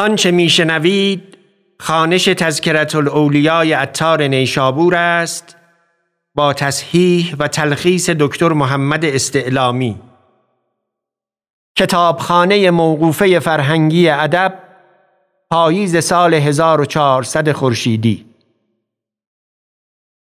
آنچه 0.00 0.30
میشنوید 0.30 1.22
خانش 1.80 2.24
تذکرت 2.24 2.94
الاولیای 2.94 3.74
اتار 3.74 4.22
نیشابور 4.22 4.94
است 4.94 5.56
با 6.34 6.52
تصحیح 6.52 7.34
و 7.38 7.48
تلخیص 7.48 8.10
دکتر 8.10 8.48
محمد 8.48 9.04
استعلامی 9.04 10.00
کتابخانه 11.76 12.70
موقوفه 12.70 13.38
فرهنگی 13.38 14.08
ادب 14.08 14.58
پاییز 15.50 16.04
سال 16.04 16.34
1400 16.34 17.52
خورشیدی 17.52 18.24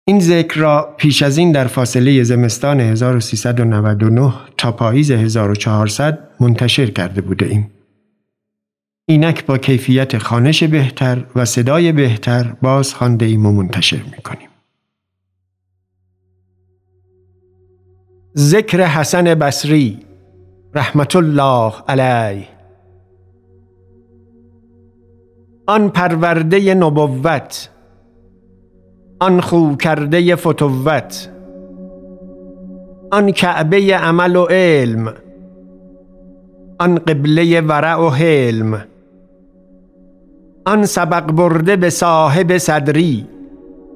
این 0.08 0.20
ذکر 0.20 0.60
را 0.60 0.96
پیش 0.98 1.24
از 1.24 1.38
این 1.38 1.52
در 1.52 1.68
فاصله 1.68 2.24
زمستان 2.24 2.80
1399 2.80 4.34
تا 4.58 4.72
پاییز 4.72 5.12
1400 5.12 6.30
منتشر 6.40 6.86
کرده 6.86 7.22
بوده 7.22 7.46
ایم. 7.46 7.77
اینک 9.10 9.46
با 9.46 9.58
کیفیت 9.58 10.18
خانش 10.18 10.64
بهتر 10.64 11.26
و 11.36 11.46
صدای 11.46 11.92
بهتر 11.92 12.56
باز 12.62 12.94
خانده 12.94 13.26
ایم 13.26 13.46
و 13.46 13.52
منتشر 13.52 13.98
می 13.98 14.22
کنیم. 14.24 14.50
ذکر 18.38 18.82
حسن 18.82 19.24
بصری 19.24 20.00
رحمت 20.76 21.16
الله 21.16 21.74
علیه 21.88 22.48
آن 25.68 25.90
پرورده 25.90 26.74
نبوت 26.74 27.70
آن 29.20 29.42
خو 29.42 29.76
کرده 29.76 30.36
فتوت 30.36 31.30
آن 33.12 33.32
کعبه 33.32 33.98
عمل 33.98 34.36
و 34.36 34.46
علم 34.46 35.14
آن 36.80 36.96
قبله 36.96 37.62
ورع 37.62 37.96
و 37.96 38.10
حلم 38.10 38.86
آن 40.68 40.86
سبق 40.86 41.32
برده 41.32 41.76
به 41.76 41.90
صاحب 41.90 42.58
صدری. 42.58 43.28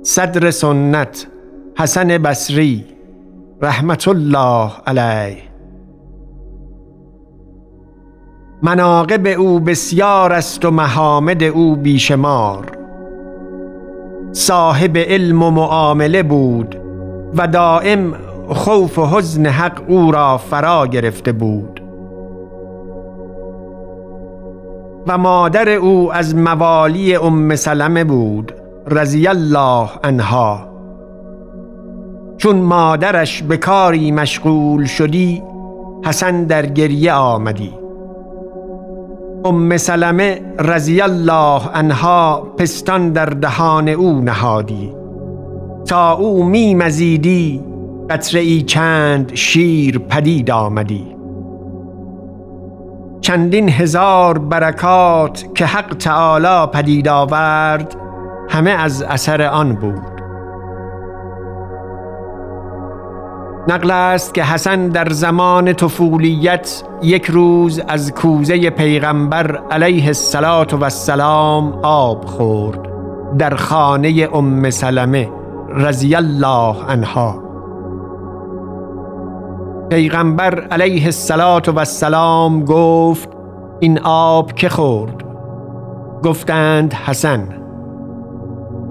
صدر 0.03 0.52
سنت 0.52 1.28
حسن 1.78 2.17
بصری. 2.17 2.86
رحمت 3.61 4.08
الله 4.08 4.72
علیه. 4.88 5.38
مناقب 8.63 9.28
او 9.28 9.59
بسیار 9.59 10.33
است 10.33 10.66
و 10.66 10.72
محامد 10.72 11.44
او 11.44 11.75
بیشمار. 11.75 12.72
صاحب 14.31 14.97
علم 14.97 15.44
و 15.44 15.52
معامله 15.52 16.23
بود 16.23 16.75
و 17.38 17.47
دائم 17.47 18.13
خوف 18.47 19.00
و 19.00 19.06
حزن 19.06 19.45
حق 19.45 19.81
او 19.88 20.11
را 20.11 20.38
فرا 20.38 20.88
گرفته 20.88 21.31
بود. 21.31 21.80
و 25.07 25.17
مادر 25.17 25.69
او 25.69 26.13
از 26.13 26.35
موالی 26.35 27.16
ام 27.16 27.55
سلمه 27.55 28.03
بود 28.03 28.52
رضی 28.88 29.27
الله 29.27 29.89
عنها. 30.03 30.67
چون 32.38 32.55
مادرش 32.55 33.44
به 33.44 33.57
کاری 33.57 34.11
مشغول 34.11 34.85
شدی 34.85 35.44
حسن 36.05 36.44
در 36.44 36.66
گریه 36.66 37.13
آمدی. 37.13 37.73
ام 39.45 39.77
سلمه 39.77 40.41
رضی 40.59 41.02
الله 41.02 41.61
عنها 41.73 42.47
پستان 42.57 43.09
در 43.09 43.25
دهان 43.25 43.89
او 43.89 44.22
نهادی. 44.22 44.94
تا 45.85 46.13
او 46.13 46.44
می 46.44 46.75
مزیدی 46.75 47.61
قطره 48.09 48.41
ای 48.41 48.61
چند 48.61 49.35
شیر 49.35 49.99
پدید 49.99 50.52
آمدی. 50.52 51.20
چندین 53.22 53.69
هزار 53.69 54.38
برکات 54.38 55.45
که 55.55 55.66
حق 55.66 55.94
تعالی 55.94 56.72
پدید 56.73 57.08
آورد 57.08 57.95
همه 58.50 58.72
از 58.72 59.03
اثر 59.03 59.41
آن 59.41 59.75
بود. 59.75 60.02
نقل 63.68 63.91
است 63.91 64.34
که 64.34 64.44
حسن 64.44 64.88
در 64.88 65.09
زمان 65.09 65.73
طفولیت 65.73 66.84
یک 67.01 67.25
روز 67.25 67.81
از 67.88 68.13
کوزه 68.13 68.69
پیغمبر 68.69 69.62
علیه 69.72 70.07
السلام 70.07 71.79
آب 71.84 72.25
خورد 72.25 72.79
در 73.38 73.56
خانه 73.56 74.29
ام 74.34 74.69
سلمه 74.69 75.29
رضی 75.69 76.16
الله 76.16 76.75
عنها. 76.90 77.50
پیغمبر 79.91 80.59
علیه 80.59 81.06
السلام 81.06 82.66
گفت 82.66 83.29
این 83.79 84.00
آب 84.00 84.53
که 84.53 84.69
خورد؟ 84.69 85.24
گفتند 86.24 86.94
حسن. 86.94 87.47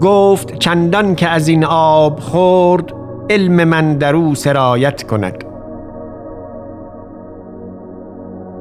گفت 0.01 0.59
چندان 0.59 1.15
که 1.15 1.29
از 1.29 1.49
این 1.49 1.65
آب 1.65 2.21
خورد 2.21 2.93
علم 3.31 3.65
من 3.65 3.99
در 3.99 4.17
او 4.17 4.35
سرایت 4.35 5.03
کند. 5.03 5.45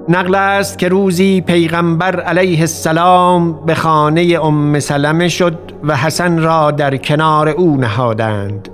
نقل 0.09 0.35
است 0.35 0.79
که 0.79 0.87
روزی 0.87 1.41
پیغمبر 1.41 2.19
علیه 2.19 2.59
السلام 2.59 3.65
به 3.65 3.75
خانه 3.75 4.39
ام 4.43 4.79
سلمه 4.79 5.27
شد 5.27 5.57
و 5.83 5.95
حسن 5.95 6.39
را 6.39 6.71
در 6.71 6.97
کنار 6.97 7.49
او 7.49 7.77
نهادند. 7.77 8.69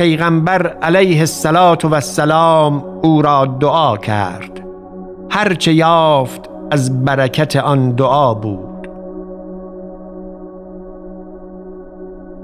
پیغمبر 0.00 0.66
علیه 0.66 1.20
السلام 1.20 2.84
او 3.02 3.22
را 3.22 3.46
دعا 3.60 3.96
کرد. 3.96 4.60
هرچه 5.30 5.72
یافت 5.72 6.40
از 6.70 7.04
برکت 7.04 7.56
آن 7.56 7.90
دعا 7.90 8.34
بود. 8.34 8.88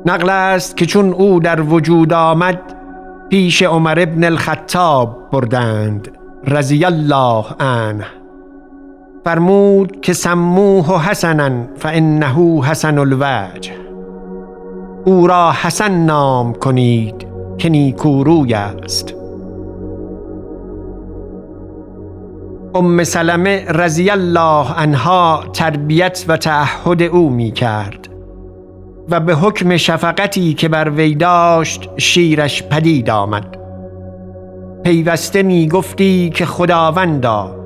نقل 0.06 0.30
است 0.30 0.76
که 0.76 0.86
چون 0.86 1.12
او 1.12 1.40
در 1.40 1.60
وجود 1.60 2.12
آمد 2.12 2.60
پیش 3.28 3.62
عمر 3.62 3.98
ابن 4.00 4.24
الخطاب 4.24 5.16
بردند 5.32 6.08
رضی 6.44 6.84
الله 6.84 7.44
عنه. 7.60 8.06
فرمود 9.24 10.00
که 10.00 10.12
سموه 10.12 11.08
حسنا 11.08 11.50
فانه 11.76 12.64
حسن 12.64 12.98
الوجه. 12.98 13.72
او 15.04 15.26
را 15.26 15.52
حسن 15.52 15.92
نام 15.92 16.52
کنید. 16.52 17.25
که 17.58 17.68
نیکوروی 17.68 18.54
است. 18.54 19.14
ام 22.74 23.04
سلمه 23.04 23.64
رضی 23.68 24.10
الله 24.10 24.72
عنها 24.74 25.44
تربیت 25.52 26.24
و 26.28 26.36
تعهد 26.36 27.02
او 27.02 27.30
می 27.30 27.50
کرد 27.50 28.08
و 29.10 29.20
به 29.20 29.34
حکم 29.34 29.76
شفقتی 29.76 30.54
که 30.54 30.68
بر 30.68 30.90
وی 30.90 31.14
داشت 31.14 31.88
شیرش 31.96 32.62
پدید 32.62 33.10
آمد. 33.10 33.56
پیوسته 34.84 35.42
می 35.42 35.68
گفتی 35.68 36.30
که 36.30 36.46
خداوندا 36.46 37.56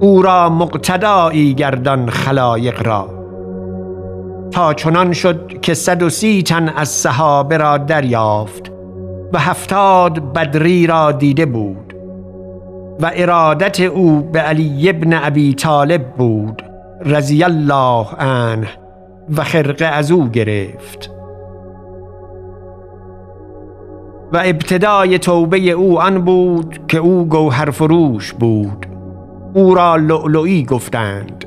او 0.00 0.22
را 0.22 0.50
مقتدایی 0.50 1.54
گردان 1.54 2.10
خلایق 2.10 2.86
را. 2.86 3.08
تا 4.50 4.74
چنان 4.74 5.12
شد 5.12 5.60
که 5.60 5.74
صد 5.74 6.02
و 6.02 6.10
سی 6.10 6.42
تن 6.42 6.68
از 6.68 6.88
صحابه 6.88 7.56
را 7.56 7.78
دریافت 7.78 8.71
و 9.32 9.38
هفتاد 9.38 10.32
بدری 10.32 10.86
را 10.86 11.12
دیده 11.12 11.46
بود 11.46 11.94
و 13.00 13.10
ارادت 13.14 13.80
او 13.80 14.20
به 14.32 14.40
علی 14.40 14.88
ابن 14.88 15.12
ابی 15.12 15.54
طالب 15.54 16.10
بود 16.16 16.62
رضی 17.04 17.44
الله 17.44 18.06
عنه 18.18 18.68
و 19.36 19.44
خرقه 19.44 19.84
از 19.84 20.10
او 20.10 20.28
گرفت. 20.28 21.10
و 24.32 24.42
ابتدای 24.44 25.18
توبه 25.18 25.70
او 25.70 26.00
آن 26.00 26.18
بود 26.24 26.80
که 26.88 26.98
او 26.98 27.24
گوهر 27.24 27.70
فروش 27.70 28.32
بود. 28.32 28.86
او 29.54 29.74
را 29.74 29.96
لؤلؤی 29.96 30.64
گفتند. 30.64 31.44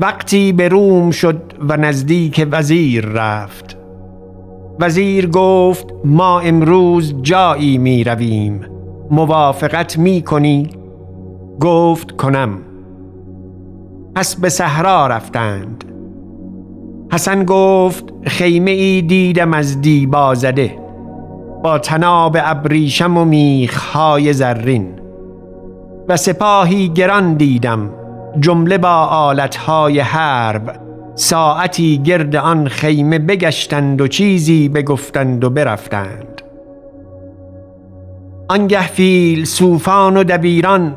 وقتی 0.00 0.52
به 0.52 0.68
روم 0.68 1.10
شد 1.10 1.42
و 1.68 1.76
نزدیک 1.76 2.48
وزیر 2.50 3.06
رفت 3.06 3.76
وزیر 4.80 5.26
گفت 5.26 5.86
ما 6.04 6.40
امروز 6.40 7.14
جایی 7.22 7.78
می 7.78 8.04
رویم 8.04 8.60
موافقت 9.10 9.98
می 9.98 10.22
کنی؟ 10.22 10.70
گفت 11.60 12.10
کنم. 12.12 12.58
پس 14.14 14.36
به 14.36 14.48
صحرا 14.48 15.06
رفتند. 15.06 15.84
حسن 17.12 17.44
گفت 17.44 18.04
خیمه 18.26 18.70
ای 18.70 19.02
دیدم 19.02 19.54
از 19.54 19.80
دیبا 19.80 20.34
زده 20.34 20.78
با 21.64 21.78
تناب 21.78 22.36
ابریشم 22.40 23.16
و 23.16 23.24
میخهای 23.24 24.32
زرین. 24.32 24.88
و 26.08 26.16
سپاهی 26.16 26.88
گران 26.88 27.34
دیدم 27.34 27.90
جمله 28.40 28.78
با 28.78 28.94
آلتهای 29.04 30.00
حرب 30.00 30.85
ساعتی 31.16 31.98
گرد 31.98 32.36
آن 32.36 32.68
خیمه 32.68 33.18
بگشتند 33.18 34.00
و 34.00 34.08
چیزی 34.08 34.68
بگفتند 34.68 35.44
و 35.44 35.50
برفتند. 35.50 36.42
آنگه 38.48 38.86
فیل 38.86 39.44
صوفان 39.44 40.16
و 40.16 40.24
دبیران 40.24 40.94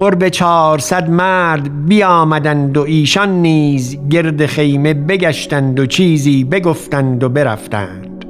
قرب 0.00 0.28
چهارصد 0.28 1.10
مرد 1.10 1.86
بیامدند 1.86 2.76
و 2.76 2.80
ایشان 2.80 3.28
نیز 3.28 4.08
گرد 4.08 4.46
خیمه 4.46 4.94
بگشتند 4.94 5.80
و 5.80 5.86
چیزی 5.86 6.44
بگفتند 6.44 7.24
و 7.24 7.28
برفتند. 7.28 8.24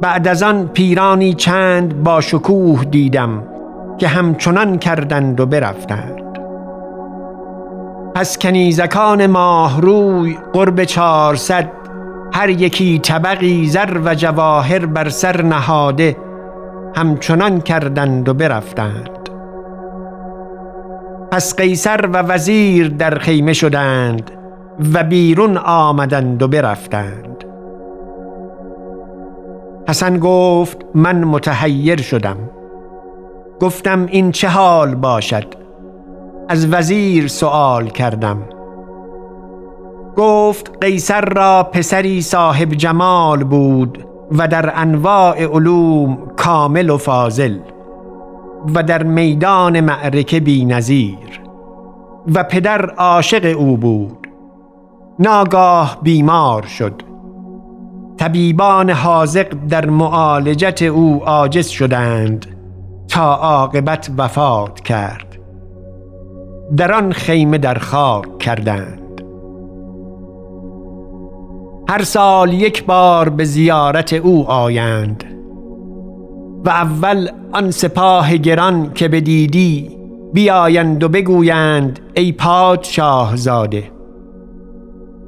بعد 0.00 0.28
از 0.28 0.42
آن 0.42 0.68
پیرانی 0.68 1.34
چند 1.34 2.02
با 2.02 2.20
شکوه 2.20 2.84
دیدم 2.84 3.42
که 3.98 4.08
همچنان 4.08 4.78
کردند 4.78 5.40
و 5.40 5.46
برفتند. 5.46 6.25
پس 8.16 8.38
کنیزکان 8.38 9.26
ماه 9.26 9.80
روی 9.80 10.38
قرب 10.52 10.84
چهارصد 10.84 11.70
هر 12.32 12.48
یکی 12.48 12.98
طبقی 12.98 13.66
زر 13.66 14.00
و 14.04 14.14
جواهر 14.14 14.86
بر 14.86 15.08
سر 15.08 15.42
نهاده 15.42 16.16
همچنان 16.96 17.60
کردند 17.60 18.28
و 18.28 18.34
برفتند. 18.34 19.28
پس 21.30 21.56
قیصر 21.56 22.06
و 22.06 22.16
وزیر 22.16 22.88
در 22.88 23.18
خیمه 23.18 23.52
شدند 23.52 24.30
و 24.94 25.04
بیرون 25.04 25.56
آمدند 25.56 26.42
و 26.42 26.48
برفتند. 26.48 27.44
حسن 29.88 30.18
گفت 30.18 30.78
من 30.94 31.24
متحیر 31.24 32.00
شدم. 32.00 32.38
گفتم 33.60 34.06
این 34.06 34.32
چه 34.32 34.48
حال 34.48 34.94
باشد؟ 34.94 35.65
از 36.48 36.72
وزیر 36.72 37.28
سوال 37.28 37.88
کردم. 37.88 38.42
گفت 40.16 40.84
قیصر 40.84 41.20
را 41.20 41.62
پسری 41.72 42.22
صاحب 42.22 42.74
جمال 42.74 43.44
بود 43.44 44.04
و 44.32 44.48
در 44.48 44.72
انواع 44.74 45.44
علوم 45.44 46.18
کامل 46.36 46.90
و 46.90 46.96
فاضل 46.96 47.58
و 48.74 48.82
در 48.82 49.02
میدان 49.02 49.80
معرکه 49.80 50.40
بی 50.40 50.64
نظیر 50.64 51.40
و 52.34 52.44
پدر 52.44 52.90
عاشق 52.90 53.58
او 53.58 53.76
بود. 53.76 54.28
ناگاه 55.18 55.98
بیمار 56.02 56.62
شد. 56.62 57.02
طبیبان 58.16 58.90
حاضق 58.90 59.48
در 59.68 59.86
معالجت 59.86 60.82
او 60.82 61.22
عاجز 61.24 61.68
شدند 61.68 62.46
تا 63.08 63.34
عاقبت 63.34 64.10
وفات 64.18 64.80
کرد. 64.80 65.25
در 66.76 66.92
آن 66.92 67.12
خیمه 67.12 67.58
در 67.58 67.78
خاک 67.78 68.38
کردند. 68.38 69.22
هر 71.88 72.02
سال 72.02 72.52
یک 72.52 72.84
بار 72.84 73.28
به 73.28 73.44
زیارت 73.44 74.12
او 74.12 74.50
آیند 74.50 75.24
و 76.64 76.68
اول 76.68 77.28
آن 77.52 77.70
سپاه 77.70 78.36
گران 78.36 78.92
که 78.94 79.08
بدیدی 79.08 79.96
بیایند 80.32 81.04
و 81.04 81.08
بگویند 81.08 82.00
ای 82.14 82.32
پادشاه 82.32 83.36
زاده 83.36 83.90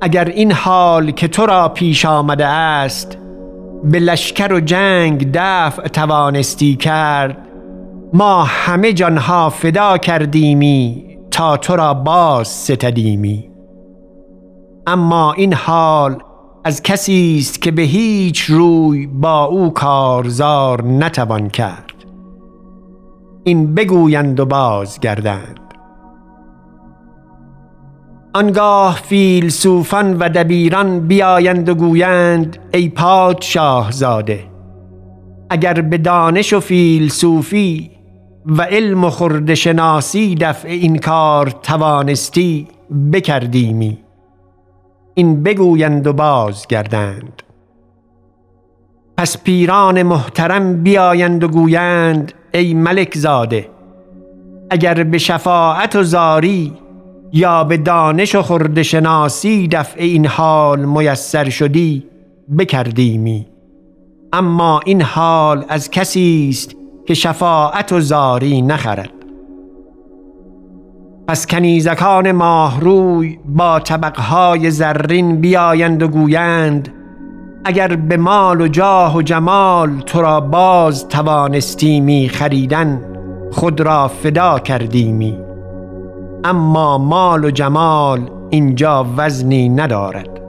اگر 0.01 0.25
این 0.25 0.53
حال 0.53 1.11
که 1.11 1.29
تو 1.29 1.47
را 1.47 1.69
پیش 1.69 2.05
آمده 2.05 2.47
است 2.47 3.19
به 3.85 3.99
لشکر 3.99 4.53
و 4.53 4.61
جنگ 4.61 5.31
دفع 5.35 5.89
توانستی 5.89 6.77
کرد 6.77 7.37
ما 8.13 8.45
همه 8.45 8.93
جانها 8.93 9.51
فدا 9.51 9.99
کردیمی. 9.99 11.08
تا 11.39 11.57
تو 11.57 11.77
را 11.77 11.95
باز 11.95 12.49
ستدیمی. 12.49 13.51
اما 14.87 15.33
این 15.33 15.53
حال 15.53 16.23
از 16.65 16.83
کسی 16.83 17.37
است 17.41 17.63
که 17.63 17.71
به 17.71 17.83
هیچ 17.83 18.41
روی 18.41 19.07
با 19.07 19.45
او 19.45 19.71
کارزار 19.71 20.85
نتوان 20.85 21.49
کرد. 21.49 21.95
این 23.45 23.75
بگویند 23.75 24.41
و 24.41 24.47
بازگردند. 24.47 25.75
آنگاه 28.35 29.01
فیلسوفان 29.05 30.19
و 30.19 30.29
دبیران 30.29 31.01
بیایند 31.01 31.69
و 31.69 31.75
گویند 31.75 32.59
ای 32.75 32.89
پادشاه 32.89 33.91
زاده 33.91 34.45
اگر 35.51 35.81
به 35.81 35.99
دانش 35.99 36.53
و 36.53 36.61
فیلسوفی 36.61 37.98
و 38.49 38.63
علم 38.63 39.05
و 39.05 39.11
خرد 39.11 39.55
شناسی 39.55 40.35
دفع 40.35 40.69
این 40.69 40.99
کار 40.99 41.51
توانستی 41.63 42.69
بکردیمی. 43.13 43.99
این 45.15 45.43
بگویند 45.43 46.07
و 46.07 46.13
بازگردند. 46.13 47.43
پس 49.17 49.43
پیران 49.43 50.03
محترم 50.03 50.83
بیایند 50.83 51.45
و 51.45 51.49
گویند 51.49 52.33
ای 52.55 52.75
ملک 52.75 53.19
زاده 53.19 53.69
اگر 54.71 55.05
به 55.05 55.19
شفاعت 55.19 55.97
و 55.97 56.03
زاری 56.03 56.73
یا 57.33 57.65
به 57.65 57.77
دانش 57.77 58.35
و 58.35 58.43
خرد 58.43 58.83
شناسی 58.83 59.69
دفع 59.69 60.01
این 60.01 60.27
حال 60.27 60.85
میسر 60.85 61.49
شدی 61.51 62.05
بکردیمی. 62.59 63.47
اما 64.33 64.81
این 64.85 65.03
حال 65.03 65.65
از 65.69 65.91
کسی 65.91 66.49
است 66.51 66.78
که 67.09 67.15
شفاعت 67.15 67.93
و 67.93 68.01
زاری 68.01 68.63
نخرد. 68.63 69.11
پس 71.29 71.47
کنیزکان 71.47 72.33
ماهروی 72.33 73.39
با 73.45 73.81
طبقهای 73.81 74.71
زرین 74.71 75.41
بیایند 75.41 76.03
و 76.03 76.09
گویند 76.09 76.89
اگر 77.65 77.97
به 77.97 78.17
مال 78.17 78.61
و 78.61 78.69
جاه 78.69 79.17
و 79.17 79.23
جمال 79.23 80.01
تو 80.07 80.23
را 80.23 80.41
باز 80.41 81.09
توانستیمی 81.09 82.29
خریدن 82.29 83.05
خود 83.53 83.81
را 83.81 84.09
فدا 84.09 84.59
کردیمی. 84.59 85.39
اما 86.45 86.99
مال 86.99 87.45
و 87.45 87.51
جمال 87.51 88.31
اینجا 88.51 89.07
وزنی 89.17 89.69
ندارد. 89.69 90.41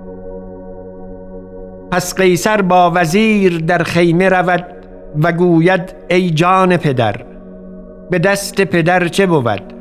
پس 1.92 2.16
قیصر 2.16 2.62
با 2.62 2.92
وزیر 2.96 3.58
در 3.58 3.84
خیمه 3.84 4.30
رود 4.30 4.79
و 5.24 5.32
گوید 5.32 5.96
ای 6.10 6.30
جان 6.30 6.78
پدر 6.78 7.16
به 8.10 8.20
دست 8.20 8.62
پدر 8.62 9.08
چه 9.08 9.26
بود؟ 9.28 9.74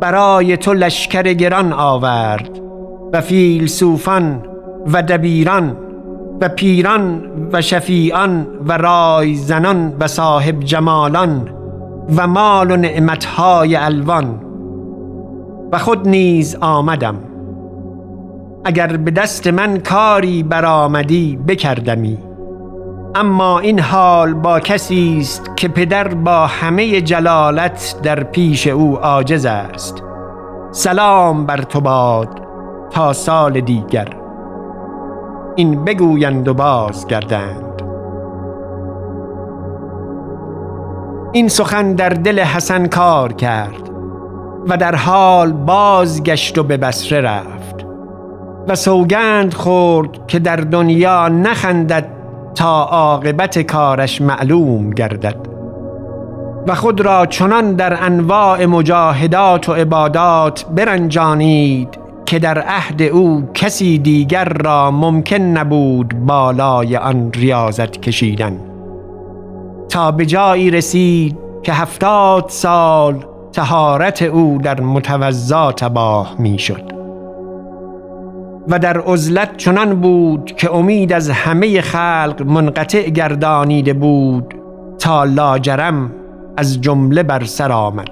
برای 0.00 0.56
تو 0.56 0.74
لشکر 0.74 1.22
گران 1.22 1.72
آورد 1.72 2.60
و 3.12 3.20
فیلسوفان 3.20 4.42
و 4.86 5.02
دبیران 5.02 5.76
و 6.40 6.48
پیران 6.48 7.22
و 7.52 7.60
شفیعان 7.60 8.46
و 8.68 8.72
رای 8.72 9.34
زنان 9.34 9.96
و 10.00 10.06
صاحب 10.06 10.60
جمالان 10.60 11.48
و 12.16 12.26
مال 12.26 12.70
و 12.70 12.76
نعمتهای 12.76 13.76
الوان. 13.76 14.40
و 15.72 15.78
خود 15.78 16.08
نیز 16.08 16.56
آمدم. 16.60 17.16
اگر 18.64 18.96
به 18.96 19.10
دست 19.10 19.46
من 19.46 19.78
کاری 19.78 20.42
برآمدی 20.42 21.38
بکردمی. 21.48 22.18
اما 23.14 23.58
این 23.58 23.80
حال 23.80 24.34
با 24.34 24.60
کسی 24.60 25.18
است 25.20 25.56
که 25.56 25.68
پدر 25.68 26.08
با 26.08 26.46
همه 26.46 27.00
جلالت 27.00 27.96
در 28.02 28.22
پیش 28.22 28.66
او 28.66 28.96
عاجز 28.96 29.46
است. 29.46 30.02
سلام 30.70 31.46
بر 31.46 31.62
تو 31.62 31.80
باد 31.80 32.42
تا 32.90 33.12
سال 33.12 33.60
دیگر. 33.60 34.08
این 35.56 35.84
بگویند 35.84 36.48
و 36.48 36.54
بازگردند. 36.54 37.82
این 41.32 41.48
سخن 41.48 41.92
در 41.92 42.08
دل 42.08 42.38
حسن 42.38 42.86
کار 42.86 43.32
کرد 43.32 43.90
و 44.68 44.76
در 44.76 44.94
حال 44.94 45.52
بازگشت 45.52 46.58
و 46.58 46.62
به 46.62 46.76
بسره 46.76 47.20
رفت 47.20 47.86
و 48.68 48.74
سوگند 48.74 49.54
خورد 49.54 50.26
که 50.26 50.38
در 50.38 50.56
دنیا 50.56 51.28
نخندد 51.28 52.21
تا 52.54 52.84
عاقبت 52.84 53.58
کارش 53.58 54.20
معلوم 54.20 54.90
گردد 54.90 55.36
و 56.66 56.74
خود 56.74 57.00
را 57.00 57.26
چنان 57.26 57.72
در 57.72 58.04
انواع 58.04 58.66
مجاهدات 58.66 59.68
و 59.68 59.72
عبادات 59.72 60.64
برنجانید 60.74 61.98
که 62.26 62.38
در 62.38 62.58
عهد 62.58 63.02
او 63.02 63.48
کسی 63.54 63.98
دیگر 63.98 64.44
را 64.44 64.90
ممکن 64.90 65.36
نبود 65.36 66.26
بالای 66.26 66.96
آن 66.96 67.32
ریاضت 67.32 68.00
کشیدن. 68.00 68.60
تا 69.88 70.10
به 70.10 70.26
جایی 70.26 70.70
رسید 70.70 71.38
که 71.62 71.72
هفتاد 71.72 72.44
سال 72.48 73.24
تهارت 73.52 74.22
او 74.22 74.58
در 74.62 74.80
متوضا 74.80 75.72
تباه 75.72 76.34
می‌شد. 76.38 77.01
و 78.68 78.78
در 78.78 79.00
عزلت 79.00 79.56
چنان 79.56 80.00
بود 80.00 80.52
که 80.56 80.74
امید 80.74 81.12
از 81.12 81.30
همه 81.30 81.80
خلق 81.80 82.42
منقطع 82.46 83.10
گردانیده 83.10 83.92
بود 83.92 84.54
تا 84.98 85.24
لاجرم 85.24 86.12
از 86.56 86.80
جمله 86.80 87.22
بر 87.22 87.44
سر 87.44 87.72
آمد. 87.72 88.10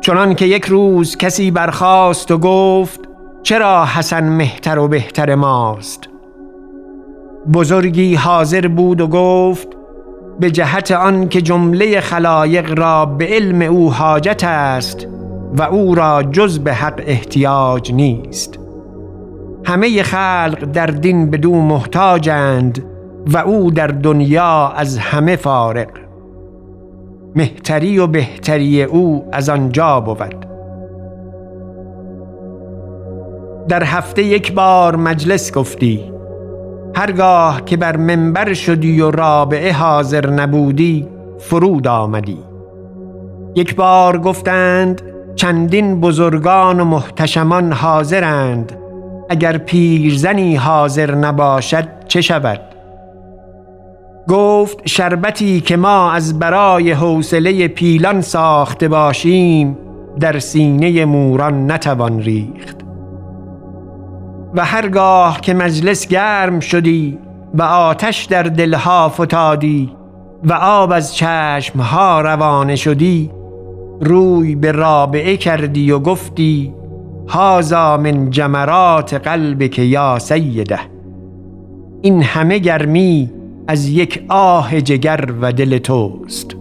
چنان 0.00 0.34
که 0.34 0.46
یک 0.46 0.64
روز 0.64 1.16
کسی 1.16 1.50
برخاست 1.50 2.30
و 2.30 2.38
گفت 2.38 3.00
چرا 3.42 3.86
حسن 3.86 4.28
مهتر 4.28 4.78
و 4.78 4.88
بهتر 4.88 5.34
ماست؟ 5.34 6.08
بزرگی 7.52 8.14
حاضر 8.14 8.68
بود 8.68 9.00
و 9.00 9.06
گفت 9.06 9.68
به 10.40 10.50
جهت 10.50 10.90
آن 10.92 11.28
که 11.28 11.42
جمله 11.42 12.00
خلایق 12.00 12.78
را 12.78 13.06
به 13.06 13.26
علم 13.26 13.62
او 13.62 13.92
حاجت 13.92 14.44
است 14.44 15.06
و 15.58 15.62
او 15.62 15.94
را 15.94 16.22
جز 16.22 16.58
به 16.58 16.72
حق 16.72 17.02
احتیاج 17.06 17.92
نیست. 17.92 18.63
همه 19.66 20.02
خلق 20.02 20.64
در 20.72 20.86
دین 20.86 21.30
بدو 21.30 21.54
محتاجند 21.54 22.84
و 23.26 23.38
او 23.38 23.70
در 23.70 23.86
دنیا 23.86 24.72
از 24.76 24.98
همه 24.98 25.36
فارق 25.36 25.88
مهتری 27.36 27.98
و 27.98 28.06
بهتری 28.06 28.82
او 28.82 29.24
از 29.32 29.48
آنجا 29.48 30.00
بود. 30.00 30.46
در 33.68 33.84
هفته 33.84 34.22
یک 34.22 34.52
بار 34.52 34.96
مجلس 34.96 35.52
گفتی 35.52 36.12
هرگاه 36.96 37.64
که 37.64 37.76
بر 37.76 37.96
منبر 37.96 38.54
شدی 38.54 39.00
و 39.00 39.10
رابعه 39.10 39.72
حاضر 39.72 40.30
نبودی 40.30 41.08
فرود 41.38 41.88
آمدی. 41.88 42.38
یک 43.54 43.76
بار 43.76 44.18
گفتند 44.18 45.02
چندین 45.36 46.00
بزرگان 46.00 46.80
و 46.80 46.84
محتشمان 46.84 47.72
حاضرند 47.72 48.83
اگر 49.28 49.58
پیرزنی 49.58 50.56
حاضر 50.56 51.14
نباشد 51.14 51.88
چه 52.08 52.20
شود؟ 52.20 52.60
گفت 54.28 54.88
شربتی 54.88 55.60
که 55.60 55.76
ما 55.76 56.12
از 56.12 56.38
برای 56.38 56.92
حوصله 56.92 57.68
پیلان 57.68 58.20
ساخته 58.20 58.88
باشیم 58.88 59.78
در 60.20 60.38
سینه 60.38 61.04
موران 61.04 61.72
نتوان 61.72 62.20
ریخت. 62.20 62.84
و 64.54 64.64
هرگاه 64.64 65.40
که 65.40 65.54
مجلس 65.54 66.08
گرم 66.08 66.60
شدی 66.60 67.18
و 67.54 67.62
آتش 67.62 68.24
در 68.24 68.42
دلها 68.42 69.08
فتادی 69.08 69.92
و 70.44 70.52
آب 70.52 70.92
از 70.92 71.14
چشمها 71.14 72.20
روانه 72.20 72.76
شدی 72.76 73.30
روی 74.00 74.54
به 74.54 74.72
رابعه 74.72 75.36
کردی 75.36 75.90
و 75.90 75.98
گفتی 75.98 76.74
هازا 77.28 77.96
من 77.96 78.30
جمرات 78.30 79.14
قلبک 79.14 79.78
یا 79.78 80.18
سیده. 80.18 80.78
این 82.02 82.22
همه 82.22 82.58
گرمی 82.58 83.30
از 83.68 83.88
یک 83.88 84.24
آه 84.28 84.80
جگر 84.80 85.28
و 85.40 85.52
دل 85.52 85.78
توست. 85.78 86.56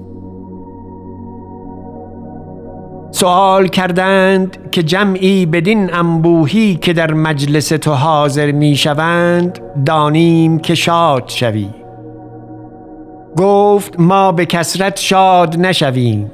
سوال 3.12 3.68
کردند 3.68 4.58
که 4.72 4.84
جمعی 4.84 5.46
بدین 5.46 5.94
انبوهی 5.94 6.76
که 6.76 6.94
در 6.94 7.14
مجلس 7.14 7.70
تو 7.70 7.92
حاضر 7.92 8.52
می 8.52 8.76
شوند 8.76 9.60
دانیم 9.86 10.60
که 10.60 10.76
شاد 10.76 11.24
شوی. 11.28 11.70
گفت 13.38 14.00
ما 14.00 14.32
به 14.32 14.46
کسرت 14.46 15.00
شاد 15.00 15.60
نشویم. 15.60 16.32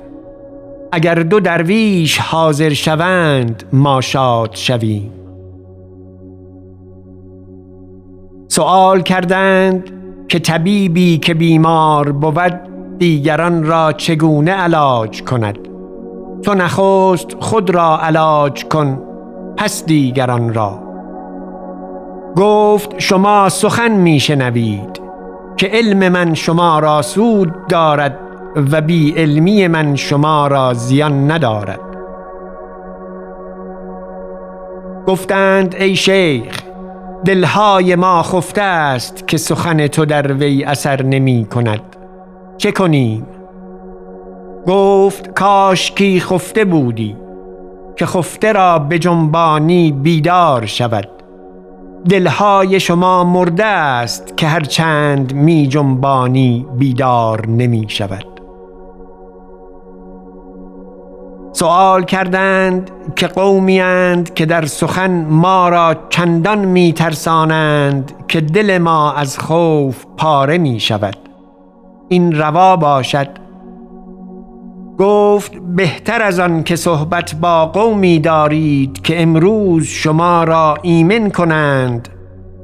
اگر 0.91 1.15
دو 1.15 1.39
درویش 1.39 2.19
حاضر 2.19 2.73
شوند 2.73 3.63
ما 3.73 4.01
شاد 4.01 4.49
شویم. 4.53 5.11
سوال 8.47 9.01
کردند 9.01 9.89
که 10.27 10.39
طبیبی 10.39 11.17
که 11.17 11.33
بیمار 11.33 12.11
بود 12.11 12.59
دیگران 12.97 13.63
را 13.63 13.93
چگونه 13.93 14.51
علاج 14.51 15.23
کند؟ 15.23 15.57
تو 16.43 16.53
نخست 16.53 17.27
خود 17.39 17.69
را 17.69 17.99
علاج 17.99 18.65
کن 18.65 19.01
پس 19.57 19.85
دیگران 19.85 20.53
را. 20.53 20.79
گفت 22.35 22.99
شما 22.99 23.49
سخن 23.49 23.91
میشنوید 23.91 25.01
که 25.57 25.67
علم 25.67 26.09
من 26.09 26.33
شما 26.33 26.79
را 26.79 27.01
سود 27.01 27.67
دارد. 27.69 28.28
و 28.55 28.81
بی 28.81 29.11
علمی 29.11 29.67
من 29.67 29.95
شما 29.95 30.47
را 30.47 30.73
زیان 30.73 31.31
ندارد. 31.31 31.79
گفتند 35.07 35.75
ای 35.75 35.95
شیخ 35.95 36.61
دلهای 37.25 37.95
ما 37.95 38.23
خفته 38.23 38.61
است 38.61 39.27
که 39.27 39.37
سخن 39.37 39.87
تو 39.87 40.05
در 40.05 40.33
وی 40.33 40.63
اثر 40.63 41.03
نمی 41.03 41.45
کند. 41.45 41.81
چه 42.57 42.71
کنیم؟ 42.71 43.27
گفت 44.67 45.33
کاش 45.33 45.91
کی 45.91 46.19
خفته 46.19 46.65
بودی 46.65 47.15
که 47.95 48.05
خفته 48.05 48.51
را 48.51 48.79
به 48.79 48.99
جنبانی 48.99 49.91
بیدار 49.91 50.65
شود. 50.65 51.09
دلهای 52.09 52.79
شما 52.79 53.23
مرده 53.23 53.65
است 53.65 54.37
که 54.37 54.47
هرچند 54.47 55.33
می 55.33 55.67
جنبانی 55.67 56.65
بیدار 56.77 57.47
نمی 57.47 57.85
شود. 57.87 58.38
سوال 61.59 62.03
کردند 62.03 62.91
که 63.15 63.27
قومی 63.27 63.81
اند 63.81 64.33
که 64.33 64.45
در 64.45 64.65
سخن 64.65 65.25
ما 65.29 65.69
را 65.69 65.95
چندان 66.09 66.65
می 66.65 66.93
ترسانند 66.93 68.11
که 68.27 68.41
دل 68.41 68.77
ما 68.77 69.13
از 69.13 69.39
خوف 69.39 70.05
پاره 70.17 70.57
می 70.57 70.79
شود. 70.79 71.15
این 72.09 72.35
روا 72.35 72.75
باشد. 72.75 73.27
گفت 74.99 75.51
بهتر 75.75 76.21
از 76.21 76.39
آن 76.39 76.63
که 76.63 76.75
صحبت 76.75 77.35
با 77.35 77.65
قومی 77.65 78.19
دارید 78.19 79.01
که 79.01 79.21
امروز 79.21 79.85
شما 79.85 80.43
را 80.43 80.77
ایمن 80.81 81.29
کنند 81.29 82.09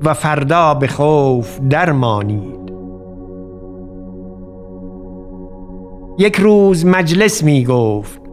و 0.04 0.14
فردا 0.14 0.74
به 0.74 0.88
خوف 0.88 1.60
درمانید. 1.70 2.72
یک 6.18 6.36
روز 6.36 6.86
مجلس 6.86 7.44
می 7.44 7.66
گفت 7.66 8.25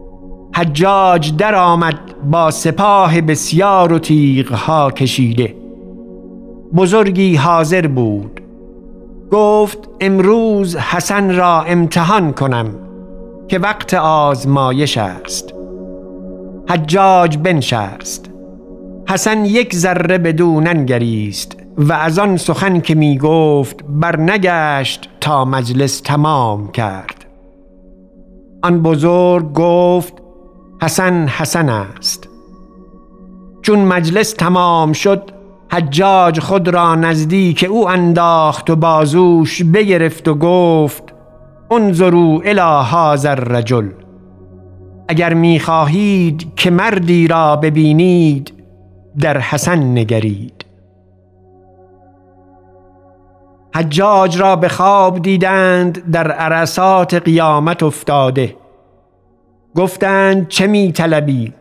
حجاج 0.55 1.35
در 1.35 1.55
آمد 1.55 1.99
با 2.31 2.51
سپاه 2.51 3.21
بسیار 3.21 3.93
و 3.93 3.99
تیغها 3.99 4.91
کشیده. 4.91 5.55
بزرگی 6.75 7.35
حاضر 7.35 7.87
بود. 7.87 8.41
گفت 9.31 9.77
امروز 10.01 10.75
حسن 10.75 11.35
را 11.35 11.61
امتحان 11.61 12.33
کنم 12.33 12.75
که 13.47 13.59
وقت 13.59 13.93
آزمایش 13.93 14.97
است. 14.97 15.53
حجاج 16.69 17.37
بنشست. 17.37 18.29
حسن 19.09 19.45
یک 19.45 19.75
ذره 19.75 20.17
بدون 20.17 20.63
ننگریست 20.63 21.57
و 21.77 21.93
از 21.93 22.19
آن 22.19 22.37
سخن 22.37 22.79
که 22.79 22.95
می 22.95 23.17
گفت 23.17 23.83
برنگشت 23.89 25.09
تا 25.21 25.45
مجلس 25.45 25.99
تمام 25.99 26.71
کرد. 26.71 27.25
آن 28.63 28.81
بزرگ 28.81 29.53
گفت 29.53 30.22
حسن 30.83 31.27
حسن 31.27 31.69
است. 31.69 32.29
چون 33.61 33.79
مجلس 33.79 34.33
تمام 34.33 34.93
شد 34.93 35.31
حجاج 35.71 36.39
خود 36.39 36.69
را 36.69 36.95
نزدیک 36.95 37.65
او 37.69 37.89
انداخت 37.89 38.69
و 38.69 38.75
بازوش 38.75 39.63
بگرفت 39.63 40.27
و 40.27 40.35
گفت 40.35 41.03
انظروا 41.71 42.41
الى 42.45 42.85
هذا 42.91 43.29
الرجل. 43.29 43.89
اگر 45.07 45.33
می‌خواهید 45.33 46.55
که 46.55 46.71
مردی 46.71 47.27
را 47.27 47.55
ببینید 47.55 48.53
در 49.19 49.37
حسن 49.37 49.79
نگرید. 49.79 50.65
حجاج 53.75 54.37
را 54.37 54.55
به 54.55 54.67
خواب 54.67 55.21
دیدند 55.21 56.11
در 56.11 56.31
عرصات 56.31 57.13
قیامت 57.13 57.83
افتاده. 57.83 58.62
گفتند 59.75 60.47
چه 60.47 60.67
می 60.67 60.91
طلبی؟ 60.91 61.53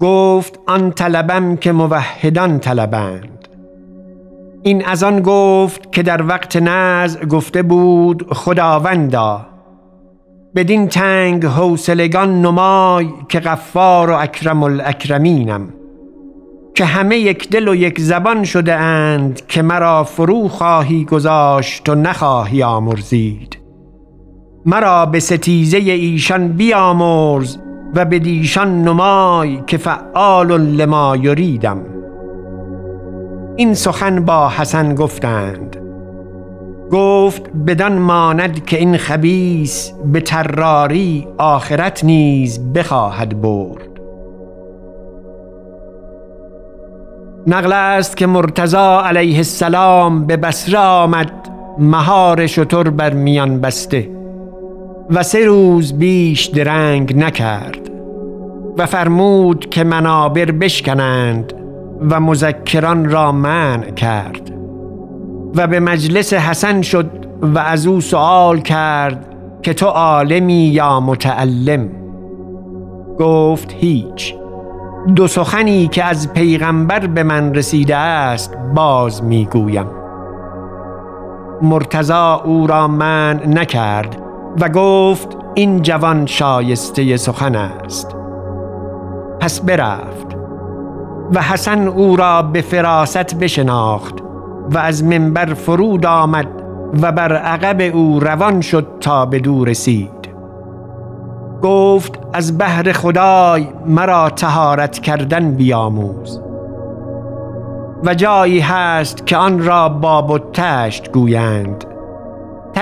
گفت 0.00 0.60
آن 0.66 0.90
طلبم 0.90 1.56
که 1.56 1.72
موحدان 1.72 2.58
طلبند. 2.58 3.48
این 4.62 4.84
از 4.84 5.02
آن 5.02 5.22
گفت 5.22 5.92
که 5.92 6.02
در 6.02 6.26
وقت 6.26 6.56
نزع 6.56 7.24
گفته 7.24 7.62
بود 7.62 8.32
خداوندا. 8.32 9.46
بدین 10.54 10.88
تنگ 10.88 11.44
حوصلگان 11.44 12.42
نمای 12.42 13.08
که 13.28 13.40
غفار 13.40 14.10
و 14.10 14.14
اکرم 14.14 14.62
الاکرمینم. 14.62 15.68
که 16.74 16.84
همه 16.84 17.16
یک 17.16 17.50
دل 17.50 17.68
و 17.68 17.74
یک 17.74 18.00
زبان 18.00 18.44
شده 18.44 18.74
اند 18.74 19.46
که 19.46 19.62
مرا 19.62 20.04
فرو 20.04 20.48
خواهی 20.48 21.04
گذاشت 21.04 21.88
و 21.88 21.94
نخواهی 21.94 22.62
آمرزید. 22.62 23.61
مرا 24.66 25.06
به 25.06 25.20
ستیزه 25.20 25.76
ایشان 25.76 26.48
بیامرز 26.48 27.56
و 27.94 28.04
به 28.04 28.18
دیشان 28.18 28.82
نمای 28.82 29.62
که 29.66 29.76
فعال 29.76 30.60
لما 30.60 31.16
یریدم. 31.16 31.80
این 33.56 33.74
سخن 33.74 34.24
با 34.24 34.48
حسن 34.48 34.94
گفتند. 34.94 35.76
گفت 36.92 37.50
بدان 37.66 37.98
ماند 37.98 38.64
که 38.64 38.78
این 38.78 38.96
خبیس 38.96 39.92
به 40.12 40.20
تراری 40.20 41.28
آخرت 41.38 42.04
نیز 42.04 42.72
بخواهد 42.72 43.42
برد. 43.42 43.88
نقل 47.46 47.72
است 47.72 48.16
که 48.16 48.26
مرتضا 48.26 49.02
علیه 49.04 49.36
السلام 49.36 50.26
به 50.26 50.36
بصره 50.36 50.78
آمد 50.78 51.32
مهار 51.78 52.46
شتر 52.46 52.90
بر 52.90 53.12
میان 53.12 53.60
بسته. 53.60 54.21
و 55.10 55.22
سه 55.22 55.44
روز 55.44 55.98
بیش 55.98 56.46
درنگ 56.46 57.16
نکرد 57.16 57.90
و 58.78 58.86
فرمود 58.86 59.70
که 59.70 59.84
منابر 59.84 60.44
بشکنند 60.44 61.52
و 62.10 62.20
مذکران 62.20 63.10
را 63.10 63.32
منع 63.32 63.90
کرد 63.90 64.50
و 65.56 65.66
به 65.66 65.80
مجلس 65.80 66.32
حسن 66.32 66.82
شد 66.82 67.10
و 67.42 67.58
از 67.58 67.86
او 67.86 68.00
سوال 68.00 68.60
کرد 68.60 69.26
که 69.62 69.74
تو 69.74 69.86
عالمی 69.86 70.66
یا 70.66 71.00
متعلم؟ 71.00 71.88
گفت 73.18 73.72
هیچ. 73.78 74.34
دو 75.16 75.26
سخنی 75.26 75.88
که 75.88 76.04
از 76.04 76.32
پیغمبر 76.32 77.06
به 77.06 77.22
من 77.22 77.54
رسیده 77.54 77.96
است 77.96 78.56
باز 78.74 79.24
می‌گویم. 79.24 79.86
مرتضا 81.62 82.42
او 82.44 82.66
را 82.66 82.88
من 82.88 83.40
نکرد 83.46 84.21
و 84.60 84.68
گفت 84.68 85.36
این 85.54 85.82
جوان 85.82 86.26
شایسته 86.26 87.16
سخن 87.16 87.56
است. 87.56 88.16
پس 89.40 89.60
برفت 89.60 90.26
و 91.32 91.42
حسن 91.42 91.88
او 91.88 92.16
را 92.16 92.42
به 92.42 92.60
فراست 92.60 93.34
بشناخت 93.34 94.14
و 94.70 94.78
از 94.78 95.04
منبر 95.04 95.54
فرود 95.54 96.06
آمد 96.06 96.48
و 97.02 97.12
بر 97.12 97.36
عقب 97.36 97.96
او 97.96 98.20
روان 98.20 98.60
شد 98.60 98.86
تا 99.00 99.26
به 99.26 99.38
دور 99.38 99.68
رسید. 99.68 100.22
گفت 101.62 102.18
از 102.32 102.58
بهر 102.58 102.92
خدای 102.92 103.66
مرا 103.86 104.30
تهارت 104.30 104.98
کردن 104.98 105.54
بیاموز. 105.54 106.40
و 108.04 108.14
جایی 108.14 108.60
هست 108.60 109.26
که 109.26 109.36
آن 109.36 109.64
را 109.64 109.88
باب 109.88 110.30
و 110.30 110.38
تشت 110.38 111.12
گویند. 111.12 111.84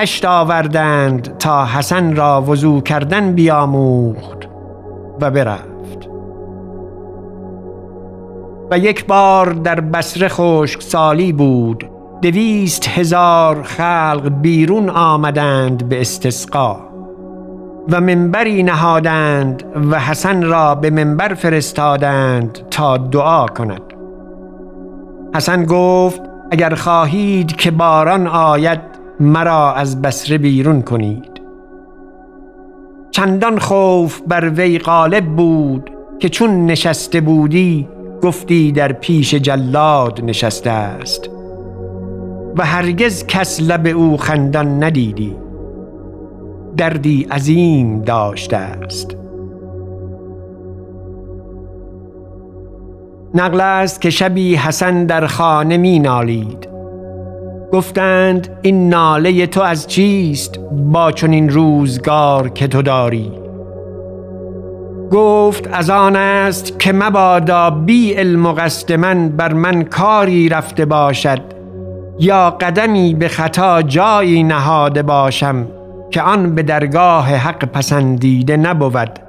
تشت 0.01 0.25
آوردند 0.25 1.37
تا 1.37 1.65
حسن 1.65 2.15
را 2.15 2.41
وضو 2.41 2.81
کردن 2.81 3.31
بیاموخت 3.33 4.37
و 5.21 5.31
برفت. 5.31 6.09
و 8.71 8.77
یک 8.77 9.05
بار 9.05 9.53
در 9.53 9.79
بسره 9.79 10.27
خشک 10.27 10.81
سالی 10.81 11.33
بود 11.33 11.89
دویست 12.21 12.87
هزار 12.87 13.63
خلق 13.63 14.29
بیرون 14.41 14.89
آمدند 14.89 15.89
به 15.89 16.01
استسقا 16.01 16.77
و 17.89 18.01
منبری 18.01 18.63
نهادند 18.63 19.63
و 19.91 19.99
حسن 19.99 20.43
را 20.43 20.75
به 20.75 20.89
منبر 20.89 21.33
فرستادند 21.33 22.59
تا 22.71 22.97
دعا 22.97 23.45
کند. 23.45 23.81
حسن 25.35 25.65
گفت 25.65 26.21
اگر 26.51 26.75
خواهید 26.75 27.55
که 27.55 27.71
باران 27.71 28.27
آید 28.27 28.90
مرا 29.21 29.73
از 29.73 30.01
بسره 30.01 30.37
بیرون 30.37 30.81
کنید. 30.81 31.41
چندان 33.11 33.59
خوف 33.59 34.21
بر 34.27 34.49
وی 34.49 34.79
غالب 34.79 35.25
بود 35.25 35.91
که 36.19 36.29
چون 36.29 36.65
نشسته 36.65 37.21
بودی 37.21 37.87
گفتی 38.23 38.71
در 38.71 38.91
پیش 38.91 39.35
جلاد 39.35 40.21
نشسته 40.23 40.69
است. 40.69 41.29
و 42.57 42.65
هرگز 42.65 43.25
کس 43.25 43.61
لب 43.61 43.87
او 43.87 44.17
خندان 44.17 44.83
ندیدی. 44.83 45.35
دردی 46.77 47.27
عظیم 47.31 48.01
داشته 48.01 48.57
است. 48.57 49.15
نقل 53.33 53.61
است 53.61 54.01
که 54.01 54.09
شبی 54.09 54.55
حسن 54.55 55.05
در 55.05 55.27
خانه 55.27 55.77
می 55.77 55.99
نالید. 55.99 56.70
گفتند 57.71 58.49
این 58.61 58.89
ناله 58.89 59.47
تو 59.47 59.61
از 59.61 59.87
چیست 59.87 60.59
با 60.71 61.11
چنین 61.11 61.49
روزگار 61.49 62.49
که 62.49 62.67
تو 62.67 62.81
داری؟ 62.81 63.31
گفت 65.11 65.69
از 65.73 65.89
آن 65.89 66.15
است 66.15 66.79
که 66.79 66.93
مبادا 66.93 67.69
بی 67.69 68.13
علم 68.13 68.55
من 68.97 69.29
بر 69.29 69.53
من 69.53 69.83
کاری 69.83 70.49
رفته 70.49 70.85
باشد 70.85 71.41
یا 72.19 72.49
قدمی 72.49 73.13
به 73.13 73.27
خطا 73.27 73.81
جایی 73.81 74.43
نهاده 74.43 75.03
باشم 75.03 75.67
که 76.11 76.21
آن 76.21 76.55
به 76.55 76.63
درگاه 76.63 77.35
حق 77.35 77.65
پسندیده 77.65 78.57
نبود. 78.57 79.19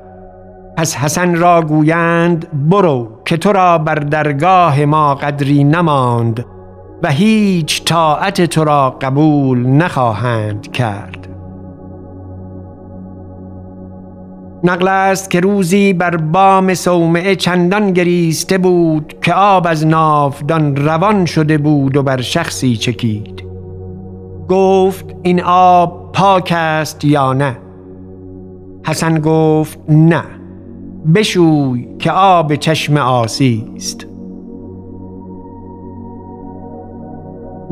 پس 0.77 0.97
حسن 0.97 1.35
را 1.35 1.63
گویند 1.63 2.47
برو 2.71 3.09
که 3.25 3.37
تو 3.37 3.53
را 3.53 3.79
بر 3.79 3.95
درگاه 3.95 4.85
ما 4.85 5.15
قدری 5.15 5.65
نماند. 5.65 6.45
و 7.03 7.11
هیچ 7.11 7.85
طاعت 7.85 8.43
تو 8.43 8.65
را 8.65 8.91
قبول 8.91 9.67
نخواهند 9.67 10.73
کرد. 10.73 11.29
نقل 14.65 14.89
است 14.89 15.31
که 15.31 15.41
روزی 15.41 15.93
بر 15.93 16.17
بام 16.17 16.75
صومعه 16.75 17.37
چندان 17.37 17.93
گریسته 17.93 18.59
بود 18.59 19.15
که 19.23 19.35
آب 19.35 19.67
از 19.67 19.87
نافدان 19.87 20.77
روان 20.77 21.25
شده 21.25 21.59
بود 21.59 21.97
و 21.97 22.03
بر 22.03 22.21
شخصی 22.21 22.77
چکید. 22.77 23.45
گفت 24.49 25.15
این 25.23 25.43
آب 25.43 26.13
پاک 26.13 26.53
است 26.57 27.05
یا 27.05 27.33
نه؟ 27.33 27.59
حسن 28.87 29.21
گفت 29.21 29.79
نه 29.89 30.23
بشوی 31.15 31.89
که 31.99 32.13
آب 32.13 32.55
چشم 32.55 32.97
آسی 32.97 33.73
است 33.77 34.12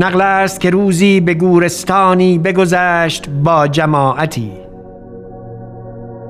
نقل 0.01 0.21
است 0.21 0.61
که 0.61 0.71
روزی 0.71 1.21
به 1.21 1.35
گورستانی 1.35 2.39
بگذشت 2.39 3.29
با 3.29 3.69
جماعتی. 3.69 4.53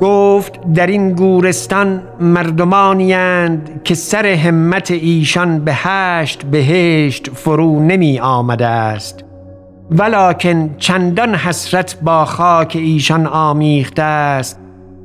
گفت 0.01 0.73
در 0.75 0.87
این 0.87 1.13
گورستان 1.13 2.03
مردمانی 2.21 3.15
که 3.85 3.95
سر 3.95 4.27
همت 4.27 4.91
ایشان 4.91 5.65
به 5.65 5.73
هشت 5.75 6.43
بهشت 6.43 7.31
فرو 7.31 7.81
نمی 7.81 8.19
آمده 8.19 8.67
است. 8.67 9.25
ولکن 9.91 10.75
چندان 10.79 11.35
حسرت 11.35 11.97
با 12.03 12.25
خاک 12.25 12.77
ایشان 12.77 13.27
آمیخته 13.27 14.03
است 14.03 14.61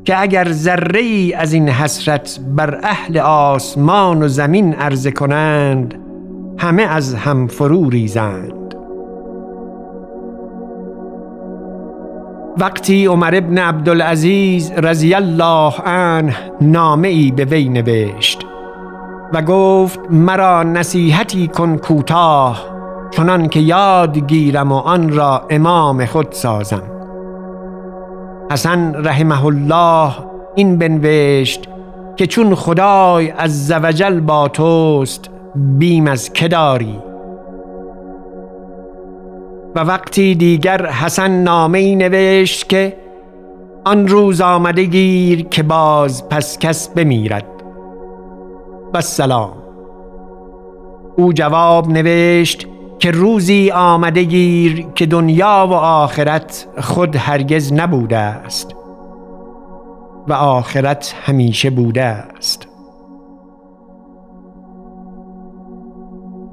که 0.06 0.21
اگر 0.21 0.51
ذره 0.51 0.99
ای 0.99 1.34
از 1.34 1.54
این 1.54 1.69
حسرت 1.69 2.39
بر 2.56 2.80
اهل 2.84 3.17
آسمان 3.17 4.23
و 4.23 4.28
زمین 4.28 4.73
عرضه 4.73 5.12
کنند 5.12 6.05
همه 6.65 6.84
از 6.84 7.15
هم 7.15 7.47
فرو 7.47 7.89
ریزند. 7.89 8.75
وقتی 12.58 13.06
عمر 13.06 13.36
ابن 13.36 13.58
عبدالعزیز 13.58 14.71
رضی 14.71 15.13
الله 15.13 15.73
عنه 15.86 16.36
نامه 16.62 17.08
ای 17.08 17.32
به 17.32 17.45
وی 17.45 17.69
نوشت 17.69 18.45
و 19.34 19.41
گفت 19.41 19.99
مرا 20.10 20.63
نصیحتی 20.63 21.47
کن 21.47 21.78
کوتاه 21.78 22.65
چنان 23.12 23.49
که 23.49 23.60
یاد 23.60 24.17
گیرم 24.17 24.71
و 24.71 24.75
آن 24.75 25.10
را 25.10 25.47
امام 25.49 26.06
خود 26.06 26.32
سازم. 26.32 26.84
حسن 28.51 29.06
رحمه 29.06 29.45
الله 29.45 30.13
این 30.56 30.78
بنوشت 30.78 31.69
که 32.15 32.28
چون 32.28 32.56
خدای 32.56 33.32
از 33.32 33.67
زوجل 33.67 34.19
با 34.19 34.47
توست 34.47 35.35
بیم 35.56 36.08
از 36.08 36.34
که 36.34 36.48
داری؟ 36.48 37.00
و 39.76 39.80
وقتی 39.80 40.36
دیگر 40.36 40.86
حسن 40.86 41.32
نامه 41.32 41.96
نوشت 41.96 42.70
که 42.70 42.98
آن 43.86 44.08
روز 44.08 44.41
آمده 44.41 44.84
گیر 44.84 45.46
که 45.46 45.63
باز 45.63 46.30
پس 46.30 46.60
کس 46.60 46.89
بمیرد. 46.89 47.46
و 48.94 49.02
سلام 49.02 49.52
او 51.18 51.34
جواب 51.34 51.89
نوشت 51.89 52.68
که 53.00 53.12
روزی 53.12 53.72
آمده 53.72 54.24
گیر 54.24 54.86
که 54.96 55.06
دنیا 55.06 55.68
و 55.70 55.74
آخرت 55.74 56.68
خود 56.82 57.15
هرگز 57.15 57.74
نبوده 57.74 58.18
است 58.18 58.76
و 60.28 60.34
آخرت 60.34 61.15
همیشه 61.26 61.70
بوده 61.70 62.04
است. 62.04 62.68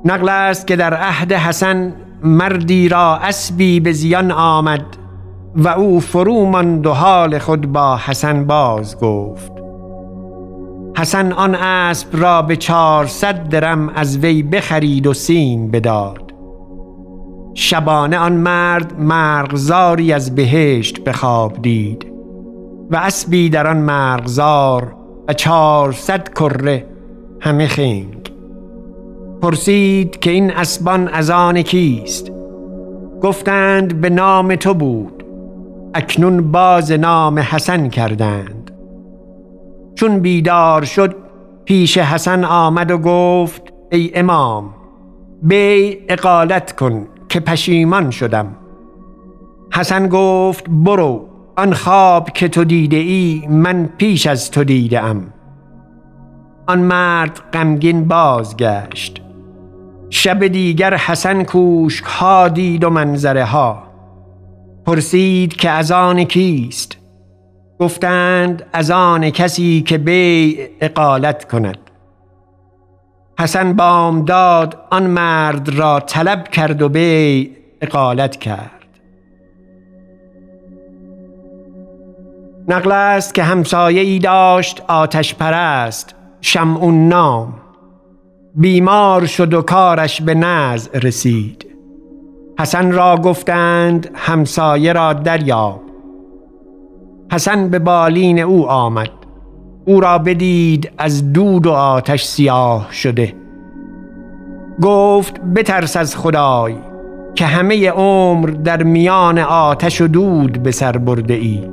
نقل 0.05 0.29
است 0.29 0.67
که 0.67 0.77
در 0.77 0.95
عهد 0.95 1.33
حسن 1.33 1.95
مردی 2.23 2.89
را 2.89 3.17
اسبی 3.17 3.81
به 3.81 3.93
زیان 3.93 4.31
آمد 4.31 4.85
و 5.57 5.69
او 5.69 6.01
فرو 6.01 6.45
ماند 6.45 6.87
و 6.87 6.93
حال 6.93 7.39
خود 7.39 7.73
با 7.73 7.97
حسن 7.97 8.45
باز 8.45 8.99
گفت. 8.99 9.53
حسن 10.97 11.33
آن 11.33 11.55
اسب 11.55 12.09
را 12.13 12.43
به 12.43 12.57
چهارصد 12.57 13.49
درم 13.49 13.89
از 13.89 14.19
وی 14.19 14.43
بخرید 14.43 15.07
و 15.07 15.15
سیم 15.15 15.71
بداد. 15.71 16.33
شبانه 17.55 18.19
آن 18.19 18.33
مرد 18.33 19.01
مرغزاری 19.01 20.13
از 20.13 20.35
بهشت 20.35 21.05
به 21.05 21.13
خواب 21.13 21.63
دید 21.63 22.07
و 22.91 22.97
اسبی 22.97 23.49
در 23.49 23.67
آن 23.67 23.77
مرغزار 23.77 24.97
و 25.29 25.33
چهارصد 25.33 26.29
کره 26.29 26.87
همه 27.41 27.67
خنگ. 27.67 28.32
پرسید 29.43 30.19
که 30.19 30.31
این 30.31 30.51
اسبان 30.51 31.09
از 31.09 31.31
آن 31.31 31.63
کیست؟ 31.63 32.33
گفتند 33.23 34.01
به 34.01 34.11
نام 34.11 34.57
تو 34.57 34.75
بود. 34.75 35.25
اکنون 35.95 36.53
باز 36.53 36.93
نام 36.93 37.39
حسن 37.39 37.89
کردند. 37.89 38.71
چون 39.95 40.21
بیدار 40.21 40.85
شد 40.85 41.17
پیش 41.65 41.99
حسن 41.99 42.45
آمد 42.45 42.91
و 42.91 42.99
گفت 42.99 43.63
ای 43.91 44.11
امام 44.15 44.75
بی 45.43 45.99
اقالت 46.09 46.77
کن 46.77 47.07
که 47.29 47.41
پشیمان 47.41 48.11
شدم. 48.11 48.57
حسن 49.73 50.09
گفت 50.09 50.65
برو 50.69 51.29
آن 51.57 51.75
خواب 51.75 52.31
که 52.31 52.49
تو 52.49 52.65
دیده 52.65 52.97
ای 52.97 53.43
من 53.49 53.91
پیش 53.99 54.27
از 54.27 54.51
تو 54.51 54.65
دیده 54.65 55.03
ام. 55.03 55.33
آن 56.67 56.79
مرد 56.79 57.41
غمگین 57.53 58.05
بازگشت. 58.09 59.23
شب 60.15 60.47
دیگر 60.47 60.95
حسن 60.95 61.45
کوشک 61.45 62.05
ها 62.05 62.49
دید 62.49 62.85
و 62.85 62.91
منظره 62.91 63.45
ها. 63.45 63.83
پرسید 64.87 65.57
که 65.57 65.71
از 65.71 65.93
آن 65.93 66.25
کیست؟ 66.25 66.97
گفتند 67.79 68.63
از 68.73 68.91
آن 68.91 69.31
کسی 69.31 69.83
که 69.83 69.99
بی 69.99 70.59
اقالت 70.81 71.45
کند. 71.51 71.79
حسن 73.39 73.73
بامداد 73.73 74.79
آن 74.91 75.03
مرد 75.03 75.69
را 75.69 76.01
طلب 76.01 76.49
کرد 76.49 76.83
و 76.83 76.89
بی 76.89 77.51
اقالت 77.81 78.37
کرد. 78.37 78.71
نقل 82.69 82.93
است 82.93 83.35
که 83.35 83.43
همسایه 83.43 84.01
ای 84.01 84.19
داشت 84.19 84.83
آتش 84.89 85.35
پرست 85.35 86.15
شمعون 86.41 87.09
نام. 87.09 87.62
بیمار 88.55 89.27
شد 89.27 89.55
و 89.55 89.63
کارش 89.63 90.23
به 90.23 90.35
نزع 90.35 90.99
رسید. 90.99 91.67
حسن 92.59 92.93
را 92.93 93.17
گفتند 93.17 94.11
همسایه 94.15 94.93
را 94.93 95.13
دریاب. 95.13 95.81
حسن 97.33 97.69
به 97.69 97.79
بالین 97.79 98.39
او 98.39 98.69
آمد. 98.69 99.11
او 99.85 100.01
را 100.01 100.19
بدید 100.19 100.91
از 100.99 101.33
دود 101.33 101.67
و 101.67 101.71
آتش 101.71 102.25
سیاه 102.25 102.89
شده. 102.93 103.35
گفت 104.83 105.41
بترس 105.41 105.97
از 105.97 106.17
خدای 106.17 106.75
که 107.35 107.47
همه 107.47 107.91
عمر 107.91 108.49
در 108.49 108.83
میان 108.83 109.39
آتش 109.39 110.01
و 110.01 110.07
دود 110.07 110.63
به 110.63 110.71
سر 110.71 110.93
برده 110.93 111.35
ای. 111.35 111.71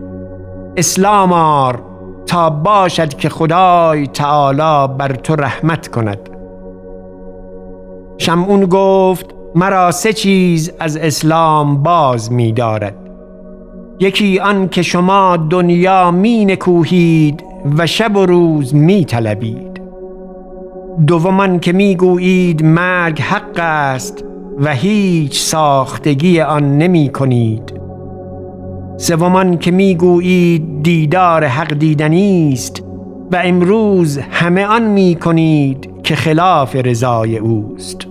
اسلام 0.78 1.34
آر 1.34 1.82
تا 2.26 2.50
باشد 2.50 3.14
که 3.14 3.30
خدای 3.30 4.08
تعالی 4.08 4.94
بر 4.98 5.16
تو 5.16 5.36
رحمت 5.36 5.88
کند. 5.88 6.29
شمعون 8.22 8.66
گفت 8.66 9.26
مرا 9.56 9.92
سه 9.92 10.14
چیز 10.14 10.72
از 10.80 10.98
اسلام 10.98 11.84
باز 11.84 12.32
می 12.32 12.52
دارد 12.52 12.96
یکی 14.00 14.40
آن 14.40 14.70
که 14.70 14.82
شما 14.82 15.38
دنیا 15.38 16.12
می 16.12 16.46
نکوهید 16.46 17.44
و 17.78 17.88
شب 17.88 18.16
و 18.16 18.26
روز 18.26 18.76
می 18.76 19.06
طلبید 19.06 19.82
دومان 21.08 21.60
که 21.60 21.72
می 21.72 21.96
گویید 21.96 22.66
مرگ 22.66 23.22
حق 23.22 23.60
است 23.60 24.24
و 24.60 24.74
هیچ 24.74 25.40
ساختگی 25.40 26.42
آن 26.42 26.78
نمی 26.78 27.10
کنید 27.10 27.74
سومان 28.98 29.58
که 29.58 29.72
می‌گویید 29.72 30.84
دیدار 30.84 31.46
حق 31.46 31.74
دیدنی 31.74 32.50
است 32.54 32.84
و 33.32 33.42
امروز 33.44 34.18
همه 34.18 34.66
آن 34.66 34.84
می 34.84 35.16
کنید 35.16 35.90
که 36.04 36.16
خلاف 36.16 36.76
رضای 36.76 37.38
اوست. 37.38 38.09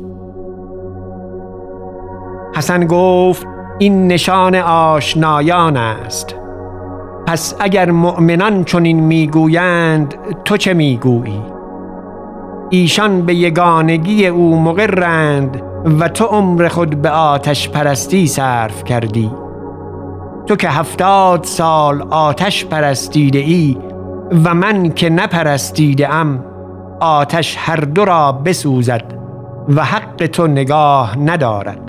حسن 2.59 2.87
گفت 2.87 3.47
این 3.79 4.07
نشان 4.07 4.55
آشنایان 4.55 5.77
است. 5.77 6.35
پس 7.27 7.55
اگر 7.61 7.91
مؤمنان 7.91 8.65
چنین 8.65 9.01
می‌گویند 9.01 10.15
تو 10.45 10.57
چه 10.57 10.75
می‌گویی؟ 10.75 11.43
ایشان 12.71 13.23
به 13.23 13.35
یگانگی 13.35 14.27
او 14.27 14.61
مقرند 14.61 15.63
و 16.01 16.09
تو 16.09 16.25
عمر 16.25 16.69
خود 16.69 17.03
به 17.03 17.11
آتش 17.11 17.69
پرستی 17.69 18.27
صرف 18.27 18.85
کردی. 18.85 19.31
تو 20.47 20.57
که 20.57 20.69
هفتاد 20.69 21.45
سال 21.45 22.03
آتش 22.11 22.65
پرستیده 22.65 23.39
ای 23.39 23.79
و 24.45 24.55
من 24.55 24.91
که 24.91 25.11
نپرستیده 25.11 26.15
ام 26.15 26.45
آتش 27.01 27.57
هر 27.59 27.77
دو 27.77 28.05
را 28.05 28.33
بسوزد 28.33 29.15
و 29.69 29.85
حق 29.85 30.27
تو 30.27 30.47
نگاه 30.47 31.19
ندارد. 31.19 31.88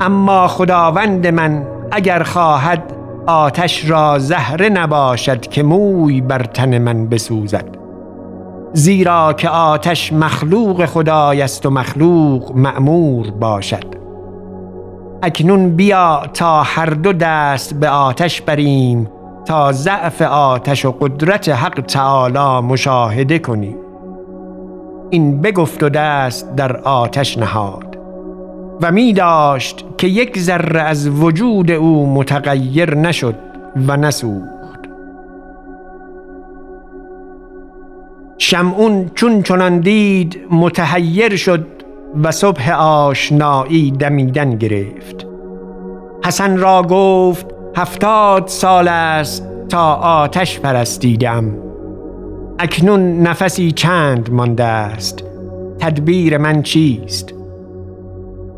اما 0.00 0.48
خداوند 0.48 1.26
من 1.26 1.66
اگر 1.90 2.22
خواهد 2.22 2.92
آتش 3.26 3.90
را 3.90 4.18
زهره 4.18 4.68
نباشد 4.68 5.40
که 5.40 5.62
موی 5.62 6.20
بر 6.20 6.42
تن 6.42 6.78
من 6.78 7.08
بسوزد. 7.08 7.78
زیرا 8.72 9.32
که 9.32 9.48
آتش 9.48 10.12
مخلوق 10.12 10.84
خدای 10.84 11.42
است 11.42 11.66
و 11.66 11.70
مخلوق 11.70 12.56
معمور 12.56 13.30
باشد. 13.30 13.84
اکنون 15.22 15.76
بیا 15.76 16.22
تا 16.34 16.62
هر 16.62 16.86
دو 16.86 17.12
دست 17.12 17.74
به 17.74 17.88
آتش 17.88 18.40
بریم 18.40 19.10
تا 19.44 19.72
ضعف 19.72 20.22
آتش 20.22 20.84
و 20.84 20.92
قدرت 21.00 21.48
حق 21.48 21.80
تعالی 21.80 22.66
مشاهده 22.66 23.38
کنیم. 23.38 23.76
این 25.10 25.40
بگفت 25.40 25.82
و 25.82 25.88
دست 25.88 26.56
در 26.56 26.76
آتش 26.76 27.38
نهاد. 27.38 27.87
و 28.82 28.92
می 28.92 29.12
داشت 29.12 29.84
که 29.98 30.06
یک 30.06 30.38
ذره 30.38 30.80
از 30.80 31.08
وجود 31.08 31.70
او 31.70 32.14
متغیر 32.14 32.94
نشد 32.94 33.34
و 33.86 33.96
نسوخت. 33.96 34.78
شمعون 38.38 39.10
چون 39.14 39.42
چنان 39.42 39.80
دید 39.80 40.40
متحیر 40.50 41.36
شد 41.36 41.66
و 42.22 42.30
صبح 42.30 42.72
آشنایی 42.72 43.90
دمیدن 43.90 44.56
گرفت. 44.56 45.26
حسن 46.24 46.56
را 46.56 46.82
گفت 46.82 47.46
هفتاد 47.76 48.46
سال 48.46 48.88
است 48.88 49.46
تا 49.68 49.94
آتش 49.94 50.60
پرستیدم. 50.60 51.54
اکنون 52.58 53.20
نفسی 53.20 53.72
چند 53.72 54.32
مانده 54.32 54.64
است. 54.64 55.24
تدبیر 55.78 56.38
من 56.38 56.62
چیست؟ 56.62 57.37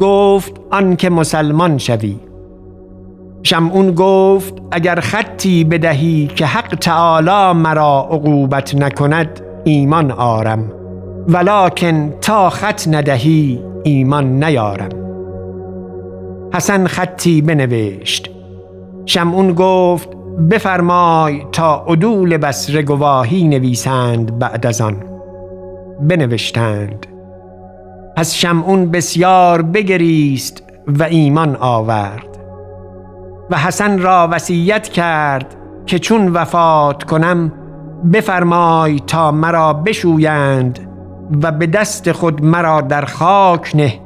گفت 0.01 0.61
آنکه 0.71 1.11
مسلمان 1.11 1.79
شوی. 1.79 2.17
شمعون 3.43 3.95
گفت 3.95 4.55
اگر 4.71 5.01
خطی 5.01 5.65
بدهی 5.65 6.27
که 6.37 6.47
حق 6.47 6.75
تعالی 6.75 7.59
مرا 7.59 8.09
عقوبت 8.11 8.75
نکند 8.75 9.41
ایمان 9.65 10.11
آرم. 10.11 10.73
ولکن 11.29 12.15
تا 12.21 12.51
خط 12.51 12.89
ندهی 12.89 13.61
ایمان 13.85 14.45
نیارم. 14.45 14.89
حسن 16.55 16.87
خطی 16.87 17.43
بنوشت. 17.43 18.31
شمعون 19.07 19.53
گفت 19.53 20.09
بفرمای 20.51 21.43
تا 21.53 21.85
عدول 21.89 22.37
بسر 22.37 22.83
گواهی 22.83 23.49
نویسند 23.49 24.39
بعد 24.39 24.67
از 24.67 24.81
آن. 24.81 24.97
بنوشتند. 26.01 27.07
پس 28.21 28.35
شمعون 28.35 28.91
بسیار 28.91 29.63
بگریست 29.63 30.63
و 30.87 31.03
ایمان 31.03 31.57
آورد. 31.57 32.39
و 33.51 33.57
حسن 33.57 33.99
را 33.99 34.29
وصیت 34.33 34.89
کرد 34.89 35.57
که 35.87 35.99
چون 35.99 36.29
وفات 36.29 37.05
کنم 37.05 37.53
بفرمای 38.13 39.01
تا 39.07 39.31
مرا 39.31 39.73
بشویند 39.73 40.79
و 41.43 41.53
به 41.53 41.67
دست 41.67 42.13
خود 42.13 42.45
مرا 42.45 42.81
در 42.81 43.05
خاک 43.05 43.77
نه 43.77 44.01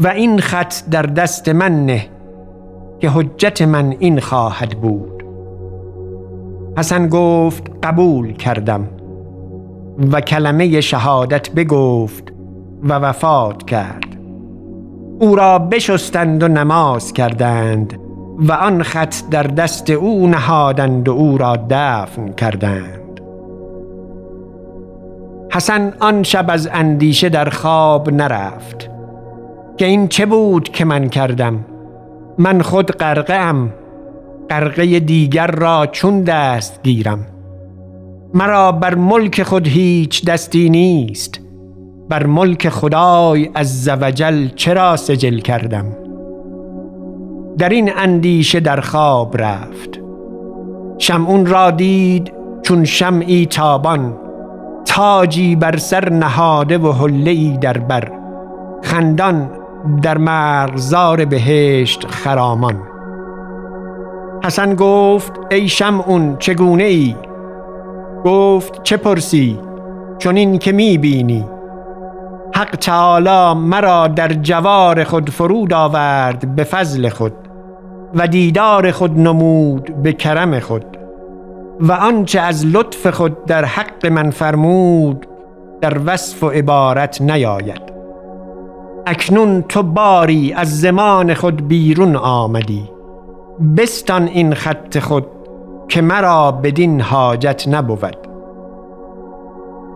و 0.00 0.08
این 0.08 0.40
خط 0.40 0.74
در 0.90 1.02
دست 1.02 1.48
من 1.48 1.86
نه 1.86 2.06
که 3.00 3.10
حجت 3.10 3.62
من 3.62 3.96
این 3.98 4.20
خواهد 4.20 4.80
بود. 4.80 5.24
حسن 6.78 7.08
گفت 7.08 7.70
قبول 7.82 8.32
کردم 8.32 8.88
و 10.12 10.20
کلمه 10.20 10.80
شهادت 10.80 11.50
بگفت 11.50 12.35
و 12.82 12.92
وفات 12.94 13.66
کرد. 13.66 14.16
او 15.20 15.36
را 15.36 15.58
بشستند 15.58 16.42
و 16.42 16.48
نماز 16.48 17.12
کردند 17.12 17.98
و 18.38 18.52
آن 18.52 18.82
خط 18.82 19.14
در 19.30 19.42
دست 19.42 19.90
او 19.90 20.26
نهادند 20.26 21.08
و 21.08 21.12
او 21.12 21.38
را 21.38 21.56
دفن 21.70 22.32
کردند. 22.32 23.20
حسن 25.52 25.92
آن 26.00 26.22
شب 26.22 26.46
از 26.48 26.68
اندیشه 26.72 27.28
در 27.28 27.48
خواب 27.48 28.10
نرفت. 28.10 28.90
که 29.76 29.86
این 29.86 30.08
چه 30.08 30.26
بود 30.26 30.68
که 30.68 30.84
من 30.84 31.08
کردم؟ 31.08 31.64
من 32.38 32.62
خود 32.62 32.92
غرقه 32.92 33.34
ام. 33.34 33.72
غرقه 34.50 35.00
دیگر 35.00 35.46
را 35.46 35.86
چون 35.92 36.22
دست 36.22 36.82
گیرم 36.82 37.26
مرا 38.34 38.72
بر 38.72 38.94
ملک 38.94 39.42
خود 39.42 39.68
هیچ 39.68 40.24
دستی 40.24 40.70
نیست. 40.70 41.40
بر 42.08 42.26
ملک 42.26 42.68
خدای 42.68 43.50
از 43.54 43.84
زوجل 43.84 44.48
چرا 44.48 44.96
سجل 44.96 45.38
کردم؟ 45.38 45.84
در 47.58 47.68
این 47.68 47.90
اندیشه 47.96 48.60
در 48.60 48.80
خواب 48.80 49.42
رفت. 49.42 50.00
شمعون 50.98 51.46
را 51.46 51.70
دید 51.70 52.32
چون 52.62 52.84
شمعی 52.84 53.46
تابان 53.46 54.16
تاجی 54.84 55.56
بر 55.56 55.76
سر 55.76 56.08
نهاده 56.08 56.78
و 56.78 56.92
حله 56.92 57.56
در 57.56 57.78
بر 57.78 58.12
خندان 58.82 59.50
در 60.02 60.18
مرغزار 60.18 61.24
بهشت 61.24 62.06
خرامان. 62.06 62.82
حسن 64.44 64.74
گفت 64.74 65.32
ای 65.50 65.68
شمعون 65.68 66.36
چگونه 66.38 66.84
ای؟ 66.84 67.16
گفت 68.24 68.82
چه 68.82 68.96
پرسی؟ 68.96 69.58
چون 70.18 70.36
این 70.36 70.58
که 70.58 70.72
می 70.72 70.98
بینی 70.98 71.44
حق 72.56 72.76
تعالی 72.76 73.60
مرا 73.60 74.08
در 74.08 74.28
جوار 74.28 75.04
خود 75.04 75.30
فرود 75.30 75.72
آورد 75.72 76.56
به 76.56 76.64
فضل 76.64 77.08
خود 77.08 77.32
و 78.14 78.26
دیدار 78.26 78.90
خود 78.90 79.18
نمود 79.18 80.02
به 80.02 80.12
کرم 80.12 80.60
خود 80.60 80.84
و 81.80 81.92
آنچه 81.92 82.40
از 82.40 82.66
لطف 82.66 83.06
خود 83.06 83.44
در 83.44 83.64
حق 83.64 84.06
من 84.06 84.30
فرمود 84.30 85.26
در 85.80 85.98
وصف 86.06 86.42
و 86.42 86.48
عبارت 86.48 87.20
نیاید. 87.20 87.82
اکنون 89.06 89.62
تو 89.62 89.82
باری 89.82 90.52
از 90.52 90.80
زمان 90.80 91.34
خود 91.34 91.68
بیرون 91.68 92.16
آمدی. 92.16 92.90
بستان 93.76 94.26
این 94.26 94.54
خط 94.54 94.98
خود 94.98 95.26
که 95.88 96.02
مرا 96.02 96.52
بدین 96.52 97.00
حاجت 97.00 97.68
نبود. 97.68 98.16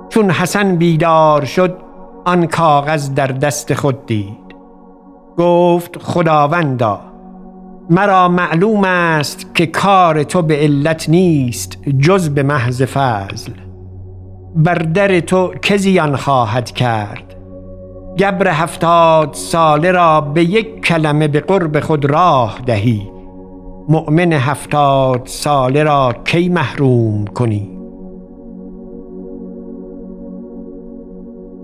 چون 0.09 0.31
حسن 0.31 0.77
بیدار 0.77 1.45
شد 1.45 1.90
آن 2.25 2.47
کاغذ 2.47 3.15
در 3.15 3.27
دست 3.27 3.75
خود 3.75 4.07
دید. 4.07 4.55
گفت 5.39 6.03
خداوندا 6.03 7.01
مرا 7.91 8.29
معلوم 8.29 8.85
است 8.85 9.55
که 9.55 9.67
کار 9.67 10.23
تو 10.23 10.43
به 10.43 10.57
علت 10.57 11.09
نیست 11.09 11.79
جز 11.99 12.29
به 12.29 12.43
محض 12.43 12.83
فضل. 12.83 13.53
بر 14.57 14.75
در 14.75 15.21
تو 15.21 15.55
که 15.63 15.77
زیان 15.77 16.17
خواهد 16.17 16.71
کرد؟ 16.71 17.37
گبر 18.19 18.49
هفتاد 18.49 19.35
ساله 19.35 19.93
را 19.93 20.21
به 20.21 20.45
یک 20.45 20.81
کلمه 20.85 21.29
به 21.29 21.41
قرب 21.41 21.81
خود 21.81 22.05
راه 22.05 22.59
دهی. 22.67 23.11
مؤمن 23.89 24.33
هفتاد 24.33 25.23
ساله 25.25 25.83
را 25.83 26.15
کی 26.25 26.49
محروم 26.49 27.25
کنی؟ 27.25 27.80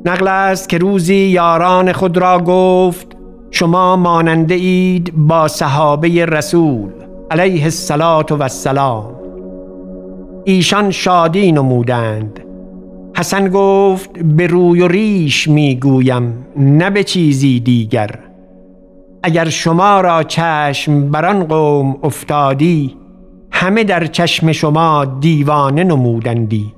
نقل 0.07 0.29
است 0.29 0.69
که 0.69 0.79
روزی 0.79 1.15
یاران 1.15 1.93
خود 1.93 2.19
را 2.19 2.39
گفت 2.39 3.17
شما 3.51 3.97
ماننده 3.97 4.55
اید 4.55 5.13
با 5.17 5.49
صحابه 5.49 6.27
رسول 6.27 6.91
علیه 7.31 7.65
الصلاة 7.65 8.27
و 8.31 8.43
السلام 8.43 9.15
ایشان 10.45 10.91
شادی 10.91 11.53
نمودند. 11.53 12.41
حسن 13.17 13.49
گفت 13.49 14.19
به 14.19 14.47
روی 14.47 14.81
و 14.81 14.89
ریش 14.89 15.49
می‌گویم 15.49 16.47
نه 16.57 16.91
به 16.91 17.05
چیزی 17.05 17.61
دیگر. 17.61 18.11
اگر 19.23 19.49
شما 19.49 20.01
را 20.01 20.23
چشم 20.23 21.11
بران 21.11 21.45
قوم 21.45 21.97
افتادی 22.03 22.97
همه 23.51 23.85
در 23.85 24.07
چشم 24.07 24.53
شما 24.53 25.05
دیوانه 25.05 25.85
نمودندی. 25.85 26.76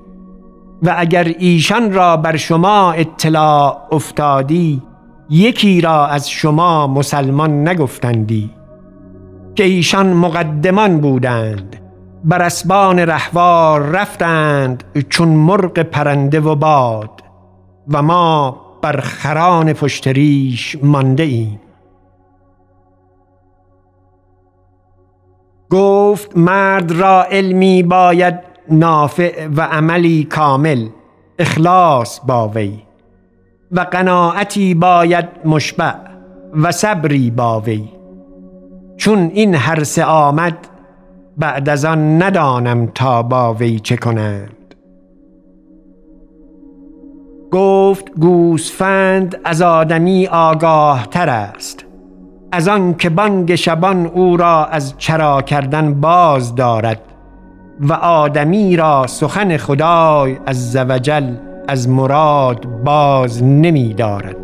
و 0.82 0.94
اگر 0.98 1.24
ایشان 1.24 1.92
را 1.92 2.16
بر 2.16 2.36
شما 2.36 2.92
اطلاع 2.92 3.88
افتادی 3.92 4.82
یکی 5.30 5.80
را 5.80 6.06
از 6.06 6.30
شما 6.30 6.86
مسلمان 6.86 7.68
نگفتندی 7.68 8.50
که 9.54 9.64
ایشان 9.64 10.12
مقدمان 10.12 11.00
بودند 11.00 11.76
بر 12.24 12.42
اسبان 12.42 12.98
رهوار 12.98 13.80
رفتند 13.80 14.84
چون 15.08 15.28
مرغ 15.28 15.78
پرنده 15.78 16.40
و 16.40 16.54
باد 16.54 17.22
و 17.88 18.02
ما 18.02 18.60
بر 18.82 19.00
خران 19.00 19.72
پشتریش 19.72 20.76
مانده 20.82 21.22
ایم 21.22 21.60
گفت 25.70 26.36
مرد 26.36 26.92
را 26.92 27.24
علمی 27.24 27.82
باید 27.82 28.47
نافع 28.70 29.46
و 29.46 29.60
عملی 29.60 30.24
کامل 30.24 30.88
اخلاص 31.38 32.20
با 32.26 32.48
وی. 32.48 32.78
و 33.72 33.80
قناعتی 33.80 34.74
باید 34.74 35.28
مشبع 35.44 35.94
و 36.54 36.72
صبری 36.72 37.30
با 37.30 37.60
وی. 37.60 37.88
چون 38.96 39.30
این 39.34 39.54
هر 39.54 39.84
سه 39.84 40.04
آمد 40.04 40.68
بعد 41.36 41.68
از 41.68 41.84
آن 41.84 42.22
ندانم 42.22 42.86
تا 42.86 43.22
با 43.22 43.54
وی 43.54 43.80
چه 43.80 43.96
کنند. 43.96 44.74
گفت 47.50 48.10
گوسفند 48.10 49.40
از 49.44 49.62
آدمی 49.62 50.26
آگاه 50.26 51.06
تر 51.06 51.28
است. 51.28 51.84
از 52.52 52.68
آن 52.68 52.94
که 52.94 53.10
بانگ 53.10 53.54
شبان 53.54 54.06
او 54.06 54.36
را 54.36 54.64
از 54.66 54.98
چرا 54.98 55.42
کردن 55.42 55.94
باز 55.94 56.54
دارد. 56.54 57.00
و 57.80 57.92
آدمی 57.92 58.76
را 58.76 59.06
سخن 59.06 59.56
خدای 59.56 60.38
از 60.46 60.72
زوجل 60.72 61.34
از 61.68 61.88
مراد 61.88 62.66
باز 62.84 63.42
نمی 63.42 63.94
دارد. 63.94 64.36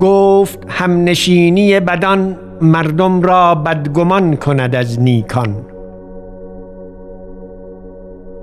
گفت 0.00 0.58
همنشینی 0.68 1.80
بدان 1.80 2.36
مردم 2.60 3.22
را 3.22 3.54
بدگمان 3.54 4.36
کند 4.36 4.74
از 4.74 5.00
نیکان. 5.00 5.56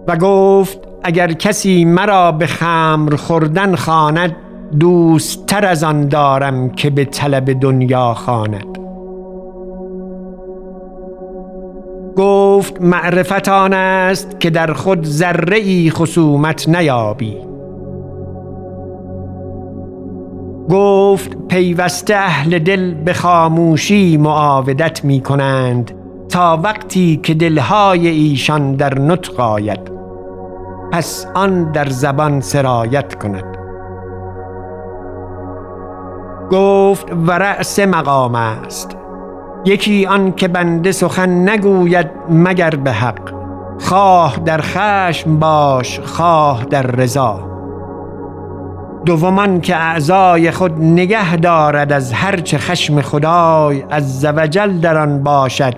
و 0.08 0.18
گفت 0.18 0.80
اگر 1.04 1.32
کسی 1.32 1.86
مرا 1.86 2.32
به 2.32 2.48
خمر 2.48 3.16
خوردن 3.16 3.76
خواند 3.76 4.36
دوست 4.80 5.46
تر 5.46 5.66
از 5.66 5.84
آن 5.84 6.08
دارم 6.08 6.70
که 6.70 6.90
به 6.90 7.06
طلب 7.06 7.60
دنیا 7.60 8.14
خواند. 8.14 8.79
گفت 12.20 12.82
معرفت 12.82 13.50
آن 13.50 13.74
است 13.74 14.40
که 14.40 14.50
در 14.50 14.74
خود 14.74 15.06
ذره 15.06 15.58
ای 15.58 15.90
خصومت 15.90 16.70
نیابی. 16.70 17.38
گفت 20.70 21.48
پیوسته 21.48 22.16
اهل 22.16 22.60
دل 22.60 22.94
به 22.94 23.14
خاموشی 23.14 24.18
معاودت 24.18 25.06
می 25.06 25.22
کنند 25.22 25.92
تا 26.30 26.60
وقتی 26.64 27.20
که 27.24 27.34
دلهای 27.34 28.08
ایشان 28.08 28.76
در 28.76 29.00
نطق 29.00 29.40
آید. 29.40 29.92
پس 30.92 31.28
آن 31.36 31.72
در 31.72 31.90
زبان 31.90 32.42
سرایت 32.42 33.16
کند. 33.16 33.58
گفت 36.52 37.12
و 37.28 37.32
رأس 37.32 37.80
مقام 37.80 38.36
است. 38.36 38.99
یکی 39.66 40.06
آن 40.06 40.32
که 40.32 40.48
بنده 40.48 40.92
سخن 40.92 41.50
نگوید 41.50 42.08
مگر 42.30 42.70
به 42.70 42.92
حق. 42.92 43.34
خواه 43.80 44.40
در 44.46 44.62
خشم 44.62 45.40
باش 45.40 46.00
خواه 46.00 46.66
در 46.66 46.82
رضا. 46.82 47.40
دومان 49.06 49.62
که 49.62 49.76
اعضای 49.76 50.52
خود 50.52 50.72
نگه 50.82 51.36
دارد 51.36 51.92
از 51.92 52.14
هرچه 52.14 52.58
خشم 52.58 53.02
خدای 53.02 53.84
از 53.90 54.22
زوجل 54.22 54.78
در 54.78 54.98
آن 54.98 55.24
باشد. 55.24 55.76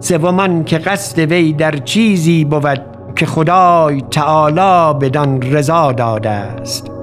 سومان 0.00 0.64
که 0.64 0.78
قصد 0.78 1.18
وی 1.18 1.52
در 1.52 1.76
چیزی 1.76 2.44
بود 2.44 2.80
که 3.16 3.26
خدای 3.26 4.00
تعالی 4.00 4.98
بدان 4.98 5.42
رضا 5.42 5.92
داده 5.92 6.30
است. 6.30 6.99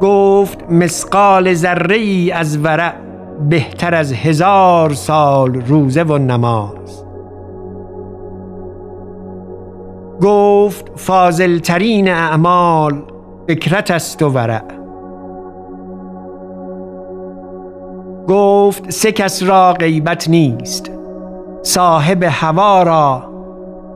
گفت 0.00 0.70
مسقال 0.70 1.54
ذره 1.54 1.96
ای 1.96 2.32
از 2.32 2.58
ورع 2.64 2.92
بهتر 3.48 3.94
از 3.94 4.12
هزار 4.12 4.94
سال 4.94 5.54
روزه 5.54 6.02
و 6.02 6.18
نماز. 6.18 7.04
گفت 10.22 10.90
فاضل 10.96 11.58
ترین 11.58 12.08
اعمال 12.08 13.02
فکرت 13.48 13.90
است 13.90 14.22
و 14.22 14.28
ورع. 14.28 14.62
گفت 18.28 18.90
سه 18.90 19.12
کس 19.12 19.42
را 19.42 19.72
غیبت 19.72 20.28
نیست 20.28 20.90
صاحب 21.62 22.22
هوا 22.22 22.82
را 22.82 23.22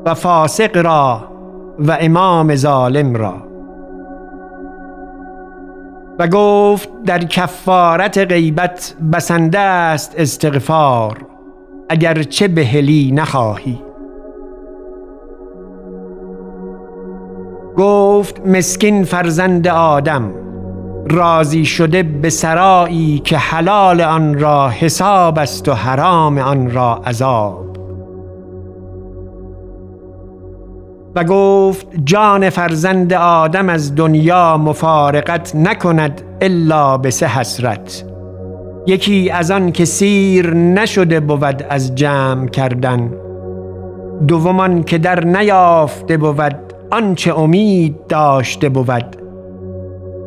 و 0.07 0.15
فاسق 0.15 0.77
را 0.77 1.21
و 1.79 1.97
امام 2.01 2.55
ظالم 2.55 3.17
را. 3.17 3.50
و 6.21 6.27
گفت 6.27 6.89
در 7.07 7.25
کفارت 7.25 8.19
غیبت 8.19 8.95
بسنده 9.13 9.59
است 9.59 10.15
استغفار 10.19 11.19
اگر 11.89 12.23
چه 12.23 12.49
بهلی 12.49 13.13
نخواهی. 13.13 13.83
گفت 17.77 18.47
مسکین 18.47 19.05
فرزند 19.05 19.69
آدم 19.69 20.35
راضی 21.07 21.65
شده 21.65 22.03
به 22.03 22.31
سرایی 22.31 23.19
که 23.19 23.39
حلال 23.39 24.01
آن 24.01 24.39
را 24.39 24.69
حساب 24.69 25.39
است 25.39 25.69
و 25.69 25.73
حرام 25.73 26.39
آن 26.39 26.71
را 26.71 26.95
عذاب. 27.07 27.70
و 31.15 31.25
گفت 31.25 31.87
جان 32.05 32.51
فرزند 32.51 33.13
آدم 33.13 33.69
از 33.69 33.95
دنیا 33.95 34.57
مفارقت 34.57 35.57
نکند 35.57 36.23
الا 36.41 36.99
به 36.99 37.11
سه 37.11 37.27
حسرت. 37.27 38.05
یکی 38.87 39.31
از 39.31 39.51
آن 39.51 39.73
که 39.73 39.85
سیر 39.85 40.55
نشده 40.55 41.21
بود 41.21 41.67
از 41.69 41.95
جمع 41.95 42.49
کردن. 42.49 43.13
دومان 44.29 44.83
که 44.83 44.99
در 44.99 45.25
نیافته 45.25 46.17
بود 46.17 46.57
آنچه 46.91 47.39
امید 47.39 48.07
داشته 48.09 48.69
بود. 48.69 49.17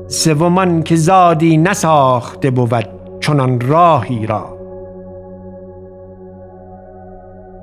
سومان 0.08 0.84
که 0.84 0.96
زادی 0.96 1.58
نساخته 1.58 2.52
بود 2.52 2.90
چنان 3.20 3.62
راهی 3.62 4.26
را. 4.26 4.58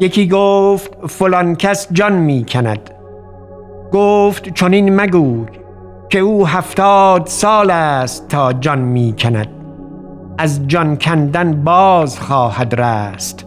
یکی 0.01 0.29
گفت 0.29 1.07
فلان 1.07 1.57
کس 1.57 1.89
جان 1.93 2.13
می 2.13 2.45
کند 2.49 2.91
گفت 3.93 4.55
چنین 4.55 5.01
مگوی 5.01 5.47
که 6.11 6.19
او 6.19 6.47
هفتاد 6.47 7.27
سال 7.27 7.71
است 7.71 8.29
تا 8.29 8.53
جان 8.53 8.79
می 8.79 9.15
کند. 9.19 9.49
از 10.39 10.69
جان 10.69 10.97
کندن 10.97 11.65
باز 11.65 12.21
خواهد 12.21 12.81
رست. 12.81 13.47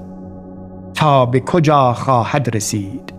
تا 0.93 1.25
به 1.25 1.39
کجا 1.39 1.93
خواهد 1.93 2.55
رسید؟ 2.55 3.13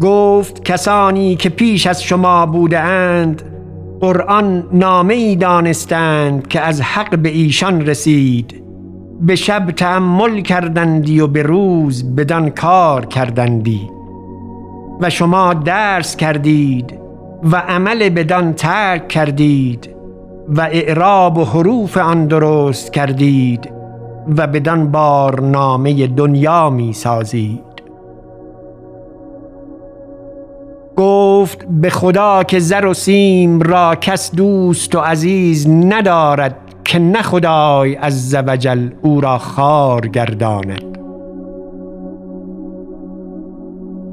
گفت 0.00 0.64
کسانی 0.64 1.36
که 1.36 1.48
پیش 1.48 1.86
از 1.86 2.02
شما 2.02 2.46
بوده 2.46 2.78
اند 2.78 3.42
قرآن 4.00 4.68
نامه 4.72 5.36
دانستند 5.36 6.48
که 6.48 6.60
از 6.60 6.80
حق 6.80 7.18
به 7.18 7.28
ایشان 7.28 7.86
رسید. 7.86 8.67
به 9.20 9.36
شب 9.36 9.70
تعمل 9.70 10.40
کردندی 10.40 11.20
و 11.20 11.26
به 11.26 11.42
روز 11.42 12.16
بدان 12.16 12.50
کار 12.50 13.06
کردندی. 13.06 13.90
و 15.00 15.10
شما 15.10 15.54
درس 15.54 16.16
کردید 16.16 16.98
و 17.42 17.56
عمل 17.56 18.08
بدان 18.08 18.52
ترک 18.52 19.08
کردید 19.08 19.88
و 20.48 20.60
اعراب 20.60 21.38
و 21.38 21.44
حروف 21.44 21.96
آن 21.96 22.26
درست 22.26 22.92
کردید 22.92 23.70
و 24.36 24.46
بدان 24.46 24.90
بارنامه 24.90 26.06
دنیا 26.06 26.70
می 26.70 26.92
سازید. 26.92 27.68
گفت 30.96 31.66
به 31.70 31.90
خدا 31.90 32.42
که 32.42 32.58
زر 32.58 32.86
و 32.86 32.94
سیم 32.94 33.60
را 33.60 33.94
کس 33.94 34.34
دوست 34.34 34.94
و 34.94 34.98
عزیز 34.98 35.68
ندارد 35.68 36.67
که 36.88 36.98
نه 36.98 37.22
خدای 37.22 37.96
از 37.96 38.34
وجل 38.46 38.88
او 39.02 39.20
را 39.20 39.38
خار 39.38 40.06
گرداند. 40.06 40.98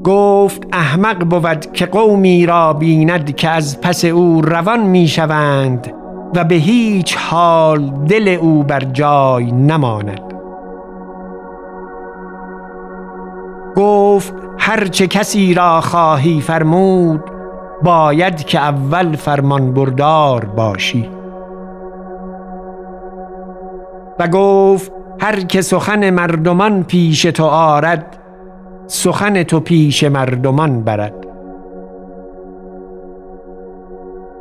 گفت 0.04 0.66
احمق 0.72 1.24
بود 1.24 1.72
که 1.72 1.86
قومی 1.86 2.46
را 2.46 2.72
بیند 2.72 3.36
که 3.36 3.48
از 3.48 3.80
پس 3.80 4.04
او 4.04 4.42
روان 4.42 4.80
می 4.80 5.08
شوند 5.08 5.92
و 6.34 6.44
به 6.44 6.54
هیچ 6.54 7.16
حال 7.16 7.90
دل 8.08 8.28
او 8.40 8.62
بر 8.62 8.80
جای 8.80 9.52
نماند. 9.52 10.20
گفت 13.76 14.34
هرچه 14.58 15.06
کسی 15.06 15.54
را 15.54 15.80
خواهی 15.80 16.40
فرمود 16.40 17.22
باید 17.82 18.44
که 18.44 18.58
اول 18.58 19.16
فرمان 19.16 19.74
بردار 19.74 20.44
باشی. 20.44 21.15
و 24.18 24.28
گفت 24.28 24.92
هر 25.20 25.40
که 25.40 25.62
سخن 25.62 26.10
مردمان 26.10 26.84
پیش 26.84 27.22
تو 27.22 27.44
آرد 27.44 28.18
سخن 28.86 29.42
تو 29.42 29.60
پیش 29.60 30.04
مردمان 30.04 30.82
برد. 30.82 31.14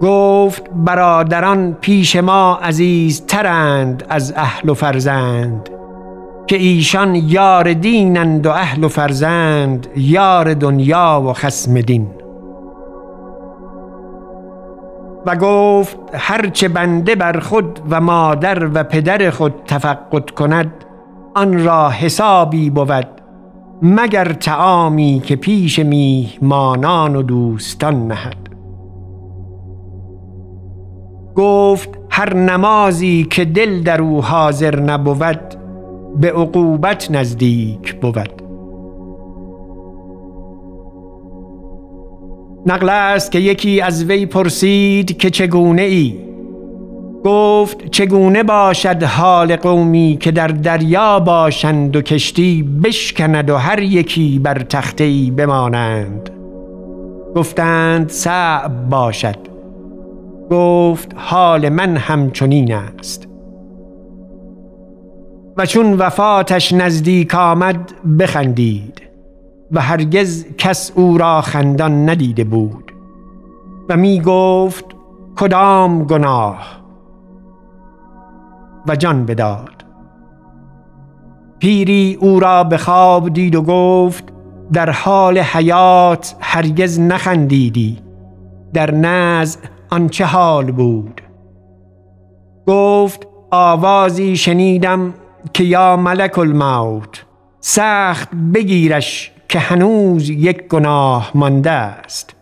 گفت 0.02 0.64
برادران 0.76 1.74
پیش 1.82 2.16
ما 2.16 2.60
عزیز 2.64 3.26
ترند 3.26 4.04
از 4.10 4.34
اهل 4.38 4.70
و 4.70 4.74
فرزند 4.74 5.70
که 6.48 6.56
ایشان 6.56 7.16
یار 7.16 7.74
دینند 7.74 8.46
و 8.46 8.50
اهل 8.50 8.84
و 8.84 8.88
فرزند 8.88 9.88
یار 9.96 10.54
دنیا 10.54 11.24
و 11.26 11.34
خسم 11.34 11.82
دین. 11.82 12.08
و 15.26 15.36
گفت 15.36 15.98
هرچه 16.14 16.68
بنده 16.68 17.16
بر 17.16 17.40
خود 17.40 17.80
و 17.90 18.02
مادر 18.02 18.70
و 18.74 18.84
پدر 18.84 19.30
خود 19.30 19.54
تفقد 19.68 20.30
کند 20.30 20.72
آن 21.36 21.64
را 21.64 21.90
حسابی 21.90 22.70
بود 22.70 23.08
مگر 23.82 24.34
تعامی 24.34 25.22
که 25.26 25.36
پیش 25.36 25.80
میهمانان 25.80 27.16
و 27.16 27.22
دوستان 27.22 28.08
نهد. 28.08 28.38
گفت 31.36 31.90
هر 32.10 32.34
نمازی 32.34 33.28
که 33.30 33.46
دل 33.46 33.82
در 33.84 34.02
او 34.02 34.22
حاضر 34.22 34.80
نبود 34.80 35.56
به 36.16 36.32
عقوبت 36.32 37.12
نزدیک 37.12 37.96
بود. 37.96 38.45
نقل 42.66 42.90
است 42.90 43.32
که 43.32 43.40
یکی 43.40 43.82
از 43.82 44.04
وی 44.04 44.26
پرسید 44.26 45.18
که 45.18 45.30
چگونه 45.30 45.82
ای 45.82 46.26
گفت 47.26 47.92
چگونه 47.92 48.44
باشد 48.44 49.04
حال 49.04 49.56
قومی 49.56 50.18
که 50.20 50.32
در 50.32 50.48
دریا 50.48 51.20
باشند 51.20 51.96
و 51.96 52.02
کشتی 52.02 52.64
بشکند 52.84 53.50
و 53.50 53.56
هر 53.56 53.84
یکی 53.84 54.40
بر 54.40 54.60
تخته 54.60 55.04
ای 55.04 55.32
بمانند؟ 55.32 56.30
گفتند 57.36 58.10
صعب 58.10 58.90
باشد. 58.90 59.38
گفت 60.52 61.12
حال 61.16 61.70
من 61.70 61.98
همچنین 61.98 62.74
است. 62.74 63.28
و 65.58 65.66
چون 65.66 65.94
وفاتش 65.94 66.74
نزدیک 66.74 67.36
آمد 67.36 67.92
بخندید. 68.20 69.02
و 69.72 69.82
هرگز 69.82 70.46
کس 70.58 70.92
او 70.96 71.18
را 71.18 71.42
خندان 71.42 72.10
ندیده 72.10 72.44
بود 72.44 72.92
و 73.90 73.98
می 73.98 74.22
گفت 74.22 74.86
کدام 75.36 76.04
گناه 76.04 76.86
و 78.88 78.96
جان 78.96 79.26
بداد. 79.26 79.86
پیری 81.60 82.18
او 82.20 82.40
را 82.40 82.64
به 82.64 82.78
خواب 82.78 83.30
دید 83.30 83.56
و 83.56 83.62
گفت 83.62 84.24
در 84.74 84.90
حال 84.90 85.38
حیات 85.38 86.36
هرگز 86.40 87.00
نخندیدی 87.00 87.98
در 88.74 88.92
نزع 88.92 89.60
آن 89.90 90.10
چه 90.10 90.26
حال 90.26 90.72
بود. 90.72 91.22
گفت 92.68 93.28
آوازی 93.52 94.38
شنیدم 94.38 95.14
که 95.54 95.64
یا 95.64 95.98
ملک 95.98 96.40
الموت 96.40 97.26
سخت 97.60 98.30
بگیرش 98.54 99.35
که 99.56 99.62
هنوز 99.62 100.30
یک 100.30 100.68
گناه 100.68 101.32
مانده 101.36 101.72
است. 101.72 102.36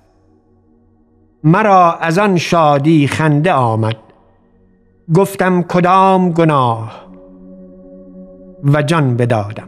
مرا 1.44 1.94
از 1.94 2.18
آن 2.18 2.38
شادی 2.38 3.08
خنده 3.08 3.54
آمد. 3.54 3.96
گفتم 5.16 5.64
کدام 5.64 6.32
گناه 6.32 7.06
و 8.64 8.82
جان 8.82 9.18
بدادم. 9.18 9.68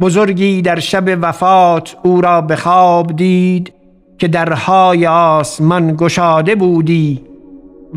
بزرگی 0.00 0.62
در 0.62 0.78
شب 0.78 1.18
وفات 1.22 1.96
او 2.02 2.20
را 2.20 2.40
به 2.40 2.56
خواب 2.56 3.16
دید 3.16 3.72
که 4.18 4.28
درهای 4.28 5.06
آسمان 5.06 5.96
گشاده 5.96 6.54
بودی 6.54 7.24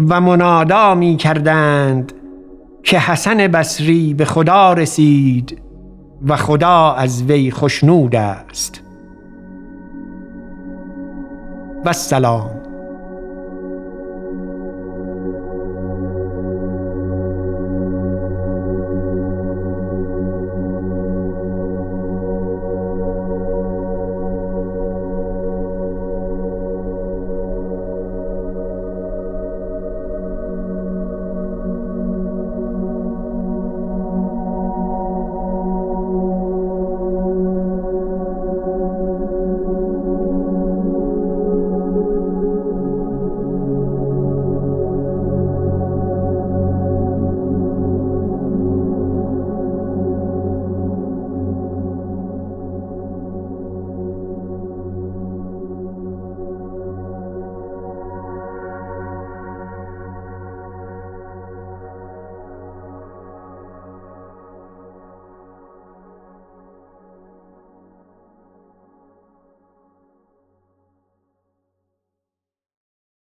و 0.10 0.22
منادا 0.22 0.96
می 0.96 1.16
کردند 1.16 2.14
که 2.84 3.00
حسن 3.00 3.38
بصری 3.38 4.14
به 4.14 4.26
خدا 4.26 4.74
رسید 4.74 5.61
و 6.28 6.36
خدا 6.36 6.92
از 6.92 7.24
وی 7.24 7.52
خشنود 7.52 8.16
است. 8.16 8.82
و 11.86 11.94
سلام 11.94 12.61